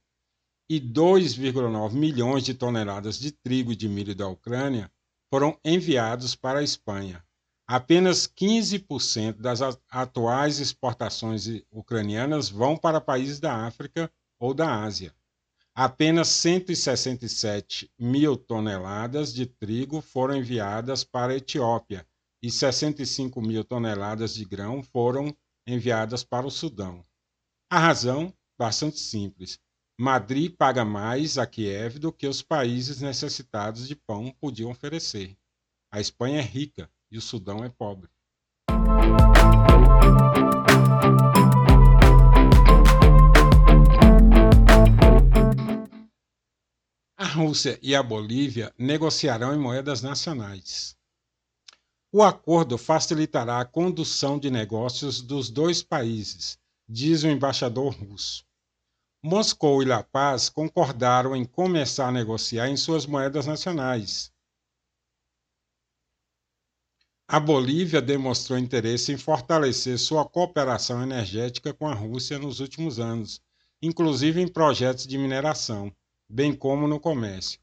E 0.68 0.78
2,9 0.78 1.92
milhões 1.92 2.44
de 2.44 2.52
toneladas 2.52 3.18
de 3.18 3.32
trigo 3.32 3.72
e 3.72 3.76
de 3.76 3.88
milho 3.88 4.14
da 4.14 4.28
Ucrânia 4.28 4.92
foram 5.32 5.58
enviados 5.64 6.34
para 6.34 6.58
a 6.58 6.62
Espanha. 6.62 7.24
Apenas 7.66 8.26
15% 8.26 9.40
das 9.40 9.60
atuais 9.88 10.58
exportações 10.58 11.46
ucranianas 11.72 12.50
vão 12.50 12.76
para 12.76 13.00
países 13.00 13.40
da 13.40 13.66
África 13.66 14.12
ou 14.38 14.52
da 14.52 14.82
Ásia. 14.82 15.14
Apenas 15.74 16.28
167 16.28 17.90
mil 17.98 18.36
toneladas 18.36 19.32
de 19.32 19.46
trigo 19.46 20.02
foram 20.02 20.36
enviadas 20.36 21.04
para 21.04 21.32
a 21.32 21.36
Etiópia 21.36 22.06
e 22.44 22.50
65 22.50 23.40
mil 23.40 23.64
toneladas 23.64 24.34
de 24.34 24.44
grão 24.44 24.82
foram 24.82 25.34
enviadas 25.66 26.22
para 26.22 26.46
o 26.46 26.50
Sudão. 26.50 27.02
A 27.70 27.78
razão, 27.78 28.34
bastante 28.58 29.00
simples. 29.00 29.58
Madrid 29.98 30.54
paga 30.54 30.84
mais 30.84 31.38
a 31.38 31.46
Kiev 31.46 31.98
do 31.98 32.12
que 32.12 32.26
os 32.26 32.42
países 32.42 33.00
necessitados 33.00 33.88
de 33.88 33.96
pão 33.96 34.30
podiam 34.38 34.70
oferecer. 34.70 35.34
A 35.90 36.02
Espanha 36.02 36.40
é 36.40 36.42
rica 36.42 36.90
e 37.10 37.16
o 37.16 37.20
Sudão 37.22 37.64
é 37.64 37.70
pobre. 37.70 38.10
A 47.16 47.24
Rússia 47.24 47.78
e 47.80 47.94
a 47.94 48.02
Bolívia 48.02 48.70
negociarão 48.78 49.54
em 49.54 49.58
moedas 49.58 50.02
nacionais. 50.02 50.94
O 52.16 52.22
acordo 52.22 52.78
facilitará 52.78 53.58
a 53.58 53.64
condução 53.64 54.38
de 54.38 54.48
negócios 54.48 55.20
dos 55.20 55.50
dois 55.50 55.82
países, 55.82 56.56
diz 56.88 57.24
o 57.24 57.28
embaixador 57.28 57.92
russo. 57.92 58.46
Moscou 59.20 59.82
e 59.82 59.84
La 59.84 60.04
Paz 60.04 60.48
concordaram 60.48 61.34
em 61.34 61.44
começar 61.44 62.06
a 62.06 62.12
negociar 62.12 62.68
em 62.68 62.76
suas 62.76 63.04
moedas 63.04 63.46
nacionais. 63.46 64.32
A 67.26 67.40
Bolívia 67.40 68.00
demonstrou 68.00 68.56
interesse 68.56 69.10
em 69.10 69.16
fortalecer 69.16 69.98
sua 69.98 70.24
cooperação 70.24 71.02
energética 71.02 71.74
com 71.74 71.88
a 71.88 71.94
Rússia 71.94 72.38
nos 72.38 72.60
últimos 72.60 73.00
anos, 73.00 73.42
inclusive 73.82 74.40
em 74.40 74.46
projetos 74.46 75.04
de 75.04 75.18
mineração 75.18 75.92
bem 76.28 76.54
como 76.54 76.86
no 76.86 77.00
comércio. 77.00 77.58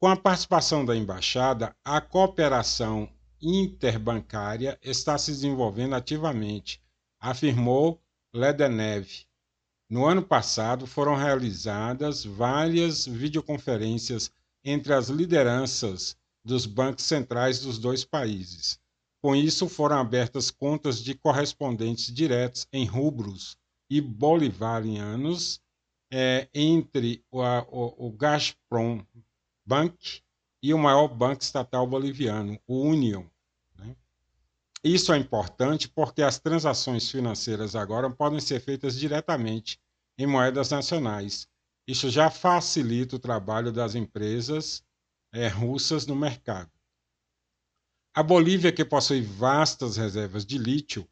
Com 0.00 0.08
a 0.08 0.16
participação 0.16 0.84
da 0.84 0.96
embaixada, 0.96 1.72
a 1.84 2.00
cooperação 2.00 3.08
interbancária 3.42 4.78
está 4.82 5.16
se 5.18 5.30
desenvolvendo 5.30 5.94
ativamente, 5.94 6.80
afirmou 7.18 8.00
Ledenev. 8.32 9.08
No 9.88 10.06
ano 10.06 10.22
passado, 10.22 10.86
foram 10.86 11.16
realizadas 11.16 12.24
várias 12.24 13.06
videoconferências 13.06 14.30
entre 14.64 14.92
as 14.92 15.08
lideranças 15.08 16.16
dos 16.44 16.66
bancos 16.66 17.04
centrais 17.04 17.60
dos 17.60 17.78
dois 17.78 18.04
países. 18.04 18.78
Com 19.20 19.34
isso, 19.34 19.68
foram 19.68 19.98
abertas 19.98 20.50
contas 20.50 21.02
de 21.02 21.14
correspondentes 21.14 22.12
diretos 22.14 22.66
em 22.72 22.86
rubros 22.86 23.56
e 23.90 24.00
bolivarianos 24.00 25.60
é, 26.12 26.48
entre 26.54 27.22
o, 27.30 27.40
o, 27.40 28.06
o 28.06 28.12
Gazprom 28.12 29.04
Bank 29.66 30.22
e 30.62 30.74
o 30.74 30.78
maior 30.78 31.08
banco 31.08 31.42
estatal 31.42 31.86
boliviano, 31.86 32.58
o 32.66 32.80
Union. 32.82 33.24
Isso 34.82 35.12
é 35.12 35.18
importante 35.18 35.88
porque 35.88 36.22
as 36.22 36.38
transações 36.38 37.10
financeiras 37.10 37.76
agora 37.76 38.08
podem 38.10 38.40
ser 38.40 38.60
feitas 38.60 38.98
diretamente 38.98 39.78
em 40.18 40.26
moedas 40.26 40.70
nacionais. 40.70 41.46
Isso 41.86 42.08
já 42.08 42.30
facilita 42.30 43.16
o 43.16 43.18
trabalho 43.18 43.70
das 43.70 43.94
empresas 43.94 44.82
é, 45.32 45.48
russas 45.48 46.06
no 46.06 46.16
mercado. 46.16 46.70
A 48.14 48.22
Bolívia, 48.22 48.72
que 48.72 48.84
possui 48.84 49.20
vastas 49.20 49.96
reservas 49.96 50.44
de 50.44 50.58
lítio, 50.58 51.08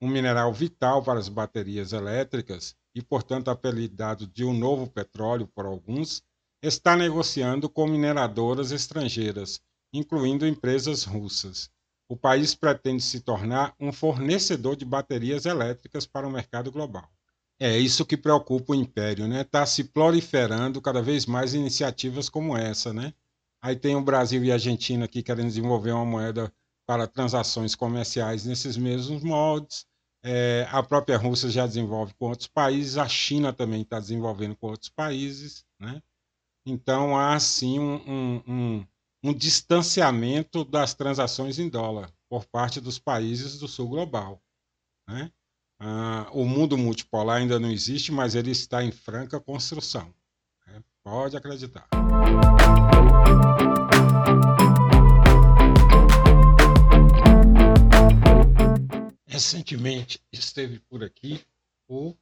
um 0.00 0.08
mineral 0.08 0.52
vital 0.52 1.02
para 1.02 1.18
as 1.18 1.28
baterias 1.28 1.92
elétricas, 1.92 2.74
e, 2.94 3.02
portanto, 3.02 3.50
apelidado 3.50 4.26
de 4.26 4.44
um 4.44 4.52
novo 4.52 4.90
petróleo 4.90 5.46
por 5.46 5.64
alguns, 5.64 6.22
está 6.62 6.96
negociando 6.96 7.68
com 7.68 7.86
mineradoras 7.86 8.72
estrangeiras, 8.72 9.60
incluindo 9.92 10.46
empresas 10.46 11.04
russas. 11.04 11.70
O 12.10 12.16
país 12.16 12.56
pretende 12.56 13.04
se 13.04 13.20
tornar 13.20 13.72
um 13.78 13.92
fornecedor 13.92 14.74
de 14.74 14.84
baterias 14.84 15.46
elétricas 15.46 16.06
para 16.06 16.26
o 16.26 16.30
mercado 16.30 16.72
global. 16.72 17.08
É 17.56 17.78
isso 17.78 18.04
que 18.04 18.16
preocupa 18.16 18.72
o 18.72 18.74
império, 18.74 19.28
né? 19.28 19.42
Está 19.42 19.64
se 19.64 19.84
proliferando 19.84 20.82
cada 20.82 21.00
vez 21.00 21.24
mais 21.24 21.54
iniciativas 21.54 22.28
como 22.28 22.56
essa, 22.56 22.92
né? 22.92 23.14
Aí 23.62 23.76
tem 23.76 23.94
o 23.94 24.02
Brasil 24.02 24.42
e 24.42 24.50
a 24.50 24.54
Argentina 24.54 25.04
aqui 25.04 25.22
querendo 25.22 25.46
desenvolver 25.46 25.92
uma 25.92 26.04
moeda 26.04 26.52
para 26.84 27.06
transações 27.06 27.76
comerciais 27.76 28.44
nesses 28.44 28.76
mesmos 28.76 29.22
moldes. 29.22 29.86
É, 30.24 30.66
a 30.72 30.82
própria 30.82 31.16
Rússia 31.16 31.48
já 31.48 31.64
desenvolve 31.64 32.12
com 32.14 32.30
outros 32.30 32.48
países, 32.48 32.98
a 32.98 33.06
China 33.06 33.52
também 33.52 33.82
está 33.82 34.00
desenvolvendo 34.00 34.56
com 34.56 34.66
outros 34.66 34.90
países, 34.90 35.64
né? 35.78 36.02
Então 36.66 37.16
há 37.16 37.38
sim 37.38 37.78
um, 37.78 37.94
um, 38.04 38.42
um, 38.48 38.86
um, 39.22 39.32
distanciamento 39.34 40.64
das 40.64 40.94
transações 40.94 41.58
em 41.58 41.68
dólar 41.68 42.12
por 42.28 42.46
parte 42.46 42.80
dos 42.80 42.98
países 42.98 43.58
do 43.58 43.68
sul 43.68 43.88
global. 43.88 44.42
Né? 45.08 45.30
Ah, 45.78 46.28
o 46.32 46.44
mundo 46.44 46.78
multipolar 46.78 47.38
ainda 47.38 47.58
não 47.58 47.70
existe, 47.70 48.12
mas 48.12 48.34
ele 48.34 48.50
está 48.50 48.82
em 48.82 48.92
franca 48.92 49.40
construção. 49.40 50.14
Né? 50.66 50.82
Pode 51.02 51.36
acreditar. 51.36 51.88
Recentemente 59.26 60.22
esteve 60.32 60.80
por 60.80 61.02
aqui 61.02 61.44
o 61.88 62.14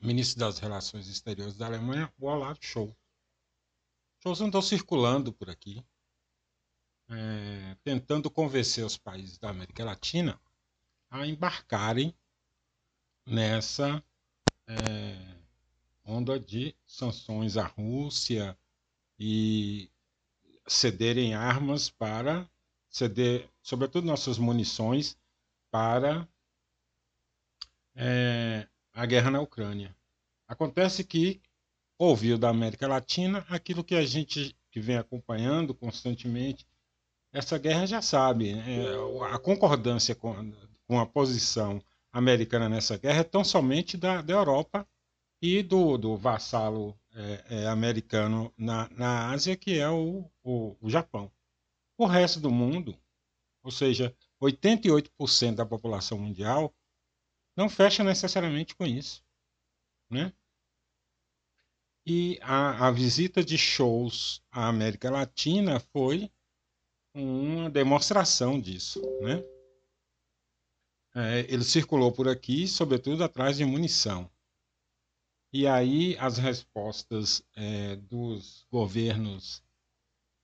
ministro 0.00 0.40
das 0.40 0.58
Relações 0.58 1.08
Exteriores 1.08 1.56
da 1.56 1.66
Alemanha, 1.66 2.12
o 2.18 2.26
Olaf 2.26 2.58
Scholz. 2.60 2.94
Scholz 4.20 4.40
andou 4.40 4.62
circulando 4.62 5.32
por 5.32 5.50
aqui, 5.50 5.84
é, 7.08 7.76
tentando 7.82 8.30
convencer 8.30 8.84
os 8.84 8.96
países 8.96 9.38
da 9.38 9.50
América 9.50 9.84
Latina 9.84 10.40
a 11.10 11.26
embarcarem 11.26 12.14
nessa 13.26 14.02
é, 14.66 15.36
onda 16.04 16.38
de 16.38 16.74
sanções 16.86 17.56
à 17.56 17.66
Rússia 17.66 18.58
e 19.18 19.90
cederem 20.66 21.34
armas 21.34 21.90
para 21.90 22.48
ceder, 22.88 23.48
sobretudo 23.62 24.06
nossas 24.06 24.38
munições, 24.38 25.18
para 25.70 26.28
é, 27.94 28.68
a 28.92 29.06
guerra 29.06 29.30
na 29.30 29.40
Ucrânia. 29.40 29.96
Acontece 30.46 31.04
que 31.04 31.40
ouviu 31.98 32.38
da 32.38 32.48
América 32.50 32.86
Latina 32.86 33.44
aquilo 33.48 33.84
que 33.84 33.94
a 33.94 34.04
gente 34.04 34.56
que 34.70 34.80
vem 34.80 34.96
acompanhando 34.96 35.74
constantemente. 35.74 36.66
Essa 37.34 37.58
guerra 37.58 37.84
já 37.84 38.00
sabe, 38.00 38.54
né? 38.54 38.86
a 39.28 39.38
concordância 39.40 40.14
com, 40.14 40.52
com, 40.86 41.00
a 41.00 41.04
posição 41.04 41.82
americana 42.12 42.68
nessa 42.68 42.96
guerra 42.96 43.22
é 43.22 43.24
tão 43.24 43.42
somente 43.42 43.96
da, 43.96 44.22
da 44.22 44.32
Europa 44.32 44.88
e 45.42 45.60
do, 45.60 45.98
do 45.98 46.16
vassalo 46.16 46.96
é, 47.12 47.44
é, 47.50 47.66
americano 47.66 48.54
na, 48.56 48.88
na 48.90 49.32
Ásia, 49.32 49.56
que 49.56 49.80
é 49.80 49.90
o, 49.90 50.30
o, 50.44 50.76
o 50.80 50.88
Japão. 50.88 51.28
O 51.98 52.06
resto 52.06 52.38
do 52.38 52.52
mundo, 52.52 52.96
ou 53.64 53.72
seja, 53.72 54.16
88% 54.40 55.56
da 55.56 55.66
população 55.66 56.16
mundial 56.16 56.72
não 57.56 57.68
fecha 57.68 58.04
necessariamente 58.04 58.76
com 58.76 58.86
isso. 58.86 59.24
Né? 60.08 60.32
E 62.06 62.38
a, 62.42 62.86
a 62.86 62.90
visita 62.92 63.42
de 63.42 63.58
shows 63.58 64.40
à 64.52 64.68
América 64.68 65.10
Latina 65.10 65.80
foi 65.80 66.30
uma 67.14 67.70
demonstração 67.70 68.60
disso. 68.60 69.00
Né? 69.20 69.42
É, 71.14 71.40
ele 71.48 71.62
circulou 71.62 72.12
por 72.12 72.28
aqui, 72.28 72.66
sobretudo 72.66 73.22
atrás 73.22 73.56
de 73.56 73.64
munição. 73.64 74.30
E 75.52 75.68
aí 75.68 76.16
as 76.18 76.36
respostas 76.36 77.42
é, 77.54 77.94
dos 77.96 78.66
governos 78.70 79.62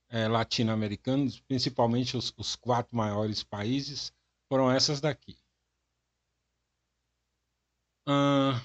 é, 0.07 0.27
latino-americanos, 0.27 1.41
principalmente 1.41 2.15
os, 2.15 2.33
os 2.37 2.55
quatro 2.55 2.95
maiores 2.95 3.43
países, 3.43 4.13
foram 4.47 4.71
essas 4.71 5.01
daqui. 5.01 5.37
Uh, 8.07 8.55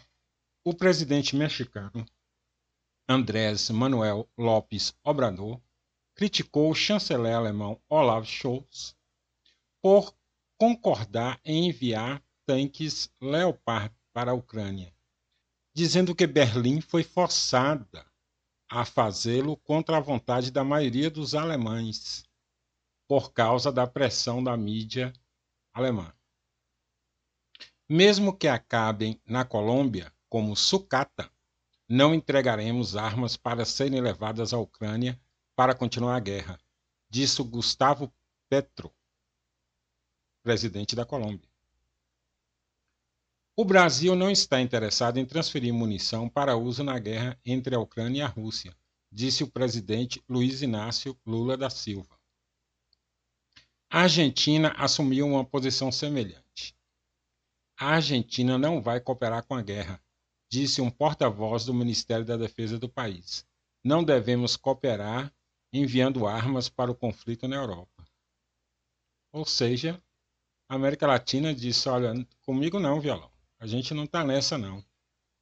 o 0.64 0.73
presidente 0.73 1.37
mexicano 1.37 2.07
Andrés 3.09 3.71
Manuel 3.71 4.29
López 4.37 4.97
Obrador 5.05 5.61
criticou 6.16 6.70
o 6.70 6.74
chanceler 6.74 7.37
alemão 7.37 7.79
Olaf 7.90 8.26
Scholz 8.26 8.96
por 9.83 10.16
concordar 10.59 11.38
em 11.44 11.68
enviar 11.68 12.24
tanques 12.46 13.12
Leopard 13.20 13.94
para 14.14 14.31
a 14.31 14.35
Ucrânia, 14.35 14.92
dizendo 15.74 16.14
que 16.14 16.26
Berlim 16.26 16.81
foi 16.81 17.05
forçada 17.05 18.07
a 18.68 18.85
fazê-lo 18.85 19.59
contra 19.59 19.98
a 19.98 20.00
vontade 20.00 20.50
da 20.50 20.64
maioria 20.64 21.11
dos 21.11 21.35
alemães, 21.35 22.24
por 23.07 23.33
causa 23.33 23.70
da 23.70 23.87
pressão 23.87 24.42
da 24.42 24.57
mídia 24.57 25.12
alemã. 25.72 26.12
Mesmo 27.88 28.37
que 28.37 28.48
acabem 28.48 29.20
na 29.24 29.44
Colômbia 29.44 30.12
como 30.29 30.57
sucata, 30.57 31.31
não 31.88 32.14
entregaremos 32.14 32.96
armas 32.96 33.37
para 33.37 33.64
serem 33.64 34.00
levadas 34.00 34.52
à 34.52 34.59
Ucrânia 34.59 35.20
para 35.57 35.75
continuar 35.75 36.14
a 36.14 36.21
guerra, 36.21 36.61
disse 37.09 37.42
Gustavo 37.42 38.12
Petro, 38.47 38.95
presidente 40.42 40.95
da 40.95 41.07
Colômbia. 41.07 41.49
O 43.57 43.64
Brasil 43.64 44.14
não 44.14 44.31
está 44.31 44.61
interessado 44.61 45.16
em 45.19 45.25
transferir 45.25 45.73
munição 45.73 46.29
para 46.29 46.59
uso 46.59 46.85
na 46.85 46.99
guerra 46.99 47.40
entre 47.42 47.75
a 47.75 47.81
Ucrânia 47.81 48.19
e 48.19 48.23
a 48.23 48.27
Rússia, 48.27 48.77
disse 49.11 49.42
o 49.42 49.51
presidente 49.51 50.23
Luiz 50.29 50.61
Inácio 50.61 51.19
Lula 51.25 51.57
da 51.57 51.71
Silva. 51.71 52.21
A 53.88 54.01
Argentina 54.01 54.75
assumiu 54.77 55.27
uma 55.27 55.45
posição 55.45 55.90
semelhante. 55.90 56.77
A 57.79 57.92
Argentina 57.92 58.59
não 58.59 58.83
vai 58.83 59.01
cooperar 59.01 59.42
com 59.47 59.55
a 59.55 59.62
guerra, 59.62 60.03
disse 60.51 60.83
um 60.83 60.90
porta-voz 60.90 61.64
do 61.64 61.73
Ministério 61.73 62.27
da 62.27 62.37
Defesa 62.37 62.79
do 62.79 62.90
país. 62.90 63.47
Não 63.83 64.05
devemos 64.05 64.55
cooperar 64.55 65.33
enviando 65.72 66.26
armas 66.26 66.68
para 66.68 66.90
o 66.90 66.94
conflito 66.94 67.46
na 67.48 67.57
Europa. 67.57 68.07
Ou 69.33 69.44
seja, 69.44 70.00
a 70.68 70.74
América 70.74 71.07
Latina 71.07 71.55
disse: 71.55 71.88
olha, 71.88 72.14
comigo 72.42 72.79
não, 72.79 73.00
violão. 73.00 73.31
A 73.59 73.66
gente 73.66 73.94
não 73.94 74.05
está 74.05 74.24
nessa, 74.24 74.59
não. 74.59 74.85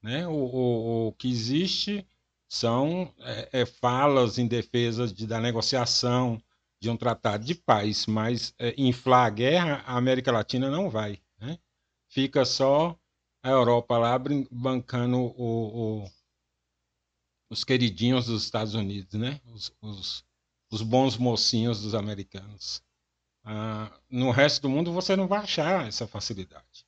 Né? 0.03 0.27
O, 0.27 0.33
o, 0.33 1.09
o, 1.09 1.13
que 1.13 1.29
existe 1.31 2.07
são 2.49 3.13
é, 3.21 3.61
é, 3.61 3.67
falas 3.67 4.39
em 4.39 4.47
defesa 4.47 5.07
de, 5.07 5.27
da 5.27 5.41
negociação 5.41 6.41
de 6.81 6.91
um 6.91 6.97
tratado 6.97 7.45
de 7.45 7.55
paz, 7.55 8.07
mas 8.07 8.55
é, 8.59 8.75
inflar 8.77 9.27
a 9.27 9.31
guerra, 9.31 9.83
a 9.87 9.97
América 9.97 10.31
Latina 10.31 10.71
não 10.71 10.91
vai. 10.91 11.19
Né? 11.39 11.59
Fica 12.09 12.45
só 12.45 12.99
a 13.43 13.51
Europa 13.51 13.97
lá 13.97 14.19
bancando 14.51 15.19
o, 15.19 16.11
os 17.51 17.65
queridinhos 17.65 18.27
dos 18.27 18.45
Estados 18.45 18.75
Unidos, 18.75 19.15
né? 19.15 19.41
os, 19.47 19.73
os, 19.81 20.25
os 20.71 20.83
bons 20.83 21.17
mocinhos 21.17 21.83
dos 21.83 21.95
americanos. 21.95 22.83
Ah, 23.45 23.93
no 24.09 24.31
resto 24.31 24.63
do 24.63 24.71
mundo 24.71 24.93
você 24.93 25.15
não 25.15 25.29
vai 25.29 25.41
achar 25.41 25.87
essa 25.87 26.07
facilidade. 26.07 26.87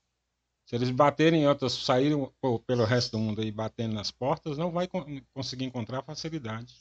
Se 0.66 0.74
eles 0.74 0.90
baterem 0.90 1.46
outras, 1.46 1.74
saírem 1.74 2.28
pelo 2.66 2.84
resto 2.84 3.12
do 3.12 3.18
mundo 3.18 3.40
aí 3.40 3.52
batendo 3.52 3.94
nas 3.94 4.10
portas, 4.10 4.58
não 4.58 4.72
vai 4.72 4.88
conseguir 5.32 5.64
encontrar 5.64 6.02
facilidade. 6.02 6.74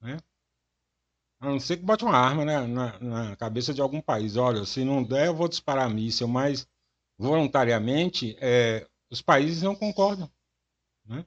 Né? 0.00 0.18
A 1.40 1.50
não 1.50 1.60
ser 1.60 1.76
que 1.76 1.84
bote 1.84 2.04
uma 2.04 2.16
arma 2.16 2.44
né, 2.44 2.66
na, 2.66 2.98
na, 2.98 3.36
cabeça 3.36 3.74
de 3.74 3.80
algum 3.82 4.00
país. 4.00 4.36
Olha, 4.36 4.64
se 4.64 4.84
não 4.84 5.02
der, 5.02 5.26
eu 5.26 5.34
vou 5.34 5.48
disparar 5.48 5.90
míssil, 5.90 6.26
mas 6.26 6.66
voluntariamente 7.18 8.36
é, 8.40 8.88
os 9.10 9.20
países 9.20 9.62
não 9.62 9.74
concordam. 9.74 10.30
Né? 11.04 11.26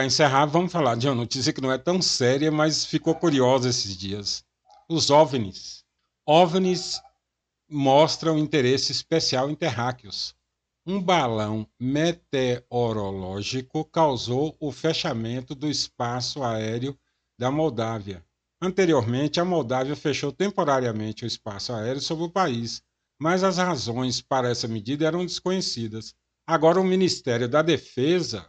Para 0.00 0.06
encerrar, 0.06 0.46
vamos 0.46 0.72
falar 0.72 0.96
de 0.96 1.06
uma 1.06 1.14
notícia 1.14 1.52
que 1.52 1.60
não 1.60 1.70
é 1.70 1.76
tão 1.76 2.00
séria, 2.00 2.50
mas 2.50 2.86
ficou 2.86 3.14
curiosa 3.14 3.68
esses 3.68 3.94
dias. 3.94 4.42
Os 4.88 5.10
OVNIs. 5.10 5.84
OVNIs 6.24 7.02
mostram 7.68 8.38
interesse 8.38 8.92
especial 8.92 9.50
em 9.50 9.54
terráqueos. 9.54 10.34
Um 10.86 11.02
balão 11.02 11.66
meteorológico 11.78 13.84
causou 13.84 14.56
o 14.58 14.72
fechamento 14.72 15.54
do 15.54 15.68
espaço 15.68 16.42
aéreo 16.42 16.98
da 17.38 17.50
Moldávia. 17.50 18.24
Anteriormente, 18.62 19.38
a 19.38 19.44
Moldávia 19.44 19.94
fechou 19.94 20.32
temporariamente 20.32 21.24
o 21.24 21.26
espaço 21.26 21.74
aéreo 21.74 22.00
sobre 22.00 22.24
o 22.24 22.30
país, 22.30 22.82
mas 23.20 23.44
as 23.44 23.58
razões 23.58 24.22
para 24.22 24.48
essa 24.48 24.66
medida 24.66 25.06
eram 25.06 25.26
desconhecidas. 25.26 26.14
Agora, 26.46 26.80
o 26.80 26.84
Ministério 26.84 27.46
da 27.48 27.60
Defesa 27.62 28.48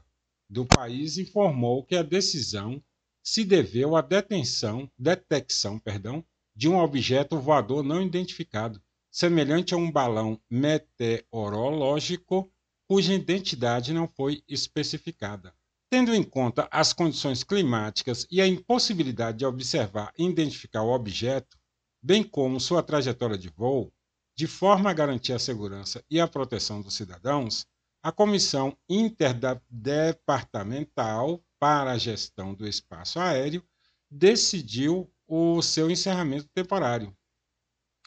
do 0.50 0.66
país 0.66 1.18
informou 1.18 1.86
que 1.86 1.96
a 1.96 2.04
decisão 2.04 2.82
se 3.24 3.44
deveu 3.44 3.96
à 3.96 4.02
detenção, 4.02 4.90
detecção 4.98 5.78
perdão, 5.78 6.26
de 6.56 6.68
um 6.70 6.78
objeto 6.78 7.38
voador 7.40 7.84
não 7.84 8.02
identificado, 8.02 8.82
semelhante 9.12 9.74
a 9.74 9.78
um 9.78 9.92
balão 9.92 10.40
meteorológico 10.50 12.52
cuja 12.88 13.14
identidade 13.14 13.94
não 13.94 14.08
foi 14.08 14.42
especificada. 14.48 15.54
Tendo 15.90 16.16
em 16.16 16.24
conta 16.24 16.68
as 16.72 16.94
condições 16.94 17.44
climáticas 17.44 18.26
e 18.32 18.42
a 18.42 18.48
impossibilidade 18.48 19.40
de 19.40 19.46
observar 19.46 20.14
e 20.18 20.26
identificar 20.26 20.84
o 20.84 20.94
objeto, 20.94 21.58
bem 22.02 22.24
como 22.24 22.60
sua 22.60 22.82
trajetória 22.82 23.38
de 23.38 23.50
voo, 23.50 23.94
de 24.36 24.48
forma 24.48 24.90
a 24.90 24.94
garantir 24.94 25.34
a 25.34 25.40
segurança 25.40 26.04
e 26.10 26.20
a 26.20 26.28
proteção 26.28 26.82
dos 26.82 26.96
cidadãos, 26.96 27.68
a 28.04 28.12
Comissão 28.12 28.76
Interdepartamental 28.90 31.40
para 31.60 31.92
a 31.92 31.98
Gestão 31.98 32.54
do 32.54 32.68
Espaço 32.68 33.20
Aéreo 33.20 33.64
decidiu 34.10 35.14
o 35.28 35.62
seu 35.62 35.92
encerramento 35.92 36.48
temporário, 36.54 37.16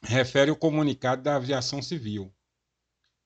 refere 0.03 0.51
o 0.51 0.57
comunicado 0.57 1.23
da 1.23 1.37
Aviação 1.37 1.81
Civil. 1.81 2.35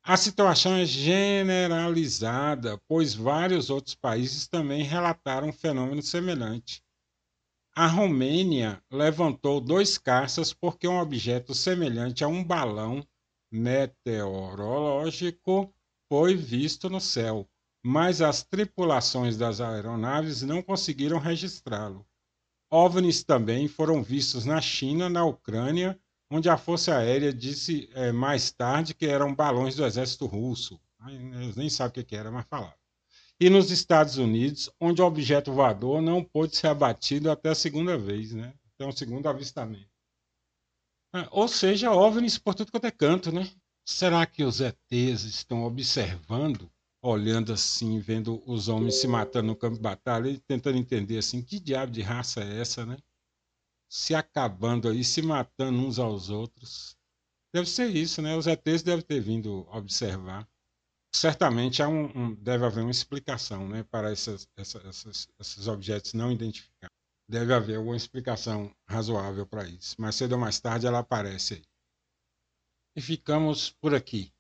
A 0.03 0.17
situação 0.17 0.77
é 0.77 0.87
generalizada, 0.87 2.81
pois 2.87 3.15
vários 3.15 3.71
outros 3.71 3.95
países 3.95 4.47
também 4.47 4.83
relataram 4.83 5.49
um 5.49 5.53
fenômeno 5.53 6.03
semelhante. 6.03 6.85
A 7.81 7.87
Romênia 7.87 8.83
levantou 8.91 9.61
dois 9.61 9.97
caças 9.97 10.53
porque 10.53 10.89
um 10.89 10.99
objeto 10.99 11.55
semelhante 11.55 12.25
a 12.25 12.27
um 12.27 12.43
balão 12.43 13.07
meteorológico 13.53 15.73
foi 16.09 16.35
visto 16.35 16.91
no 16.91 17.01
céu, 17.01 17.49
mas 17.81 18.21
as 18.21 18.43
tripulações 18.43 19.37
das 19.37 19.61
aeronaves 19.61 20.43
não 20.43 20.61
conseguiram 20.61 21.21
registrá-lo. 21.21 22.05
OVNIs 22.69 23.23
também 23.23 23.69
foram 23.69 24.03
vistos 24.03 24.45
na 24.45 24.61
China, 24.61 25.09
na 25.09 25.25
Ucrânia, 25.25 25.97
onde 26.33 26.51
a 26.51 26.59
Força 26.59 26.97
Aérea 26.97 27.33
disse 27.33 27.89
é, 27.95 28.11
mais 28.11 28.51
tarde 28.51 28.93
que 28.93 29.07
eram 29.07 29.33
balões 29.33 29.77
do 29.77 29.87
exército 29.87 30.27
russo. 30.27 30.81
Eles 31.07 31.55
nem 31.55 31.71
sabem 31.71 32.03
o 32.03 32.05
que 32.05 32.17
era, 32.17 32.33
mas 32.33 32.45
falaram. 32.51 32.78
E 33.41 33.49
nos 33.49 33.71
Estados 33.71 34.17
Unidos, 34.19 34.71
onde 34.81 35.01
o 35.01 35.07
objeto 35.07 35.53
voador 35.53 36.03
não 36.03 36.25
pôde 36.25 36.57
ser 36.57 36.67
abatido 36.69 37.31
até 37.31 37.51
a 37.51 37.55
segunda 37.55 37.97
vez, 37.97 38.33
né? 38.33 38.53
até 38.79 38.87
um 38.87 38.93
segundo 38.93 39.29
avistamento. 39.29 39.91
Ah, 41.13 41.29
ou 41.33 41.49
seja, 41.49 41.91
OVNIs 41.91 42.39
por 42.39 42.55
tudo 42.55 42.71
quanto 42.71 42.87
é 42.87 42.91
canto, 42.91 43.33
né? 43.33 43.51
Será 43.85 44.25
que 44.25 44.45
os 44.45 44.61
ETs 44.61 45.25
estão 45.25 45.65
observando, 45.65 46.71
olhando 47.03 47.53
assim, 47.53 47.99
vendo 47.99 48.43
os 48.47 48.69
homens 48.69 49.01
se 49.01 49.09
matando 49.09 49.49
no 49.49 49.57
campo 49.57 49.77
de 49.77 49.83
batalha 49.83 50.29
e 50.29 50.39
tentando 50.39 50.79
entender 50.79 51.19
assim, 51.19 51.43
que 51.43 51.59
diabo 51.59 51.91
de 51.91 52.03
raça 52.03 52.41
é 52.41 52.61
essa, 52.61 52.87
né? 52.87 52.99
Se 53.89 54.15
acabando 54.15 54.89
aí, 54.89 55.03
se 55.03 55.23
matando 55.23 55.79
uns 55.79 55.99
aos 55.99 56.29
outros. 56.29 56.97
Deve 57.53 57.69
ser 57.69 57.89
isso, 57.89 58.21
né? 58.21 58.37
Os 58.37 58.47
ETs 58.47 58.83
devem 58.83 59.05
ter 59.05 59.21
vindo 59.21 59.67
observar. 59.73 60.47
Certamente 61.19 61.83
há 61.83 61.89
um, 61.89 62.05
um 62.15 62.35
deve 62.37 62.65
haver 62.65 62.83
uma 62.83 62.93
explicação 62.93 63.67
né, 63.69 63.83
para 63.83 64.13
essas, 64.13 64.49
essas, 64.57 65.27
esses 65.41 65.67
objetos 65.67 66.15
não 66.15 66.31
identificados. 66.31 66.97
Deve 67.29 67.53
haver 67.53 67.77
alguma 67.77 67.97
explicação 67.97 68.73
razoável 68.89 69.45
para 69.45 69.67
isso. 69.67 70.01
Mais 70.01 70.15
cedo 70.15 70.35
ou 70.35 70.39
mais 70.39 70.61
tarde 70.61 70.87
ela 70.87 71.01
aparece 71.01 71.55
aí. 71.55 71.63
E 72.97 73.01
ficamos 73.01 73.71
por 73.81 73.97
aqui. 73.97 74.33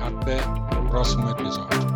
Até 0.00 0.38
o 0.78 0.88
próximo 0.88 1.28
episódio. 1.28 1.95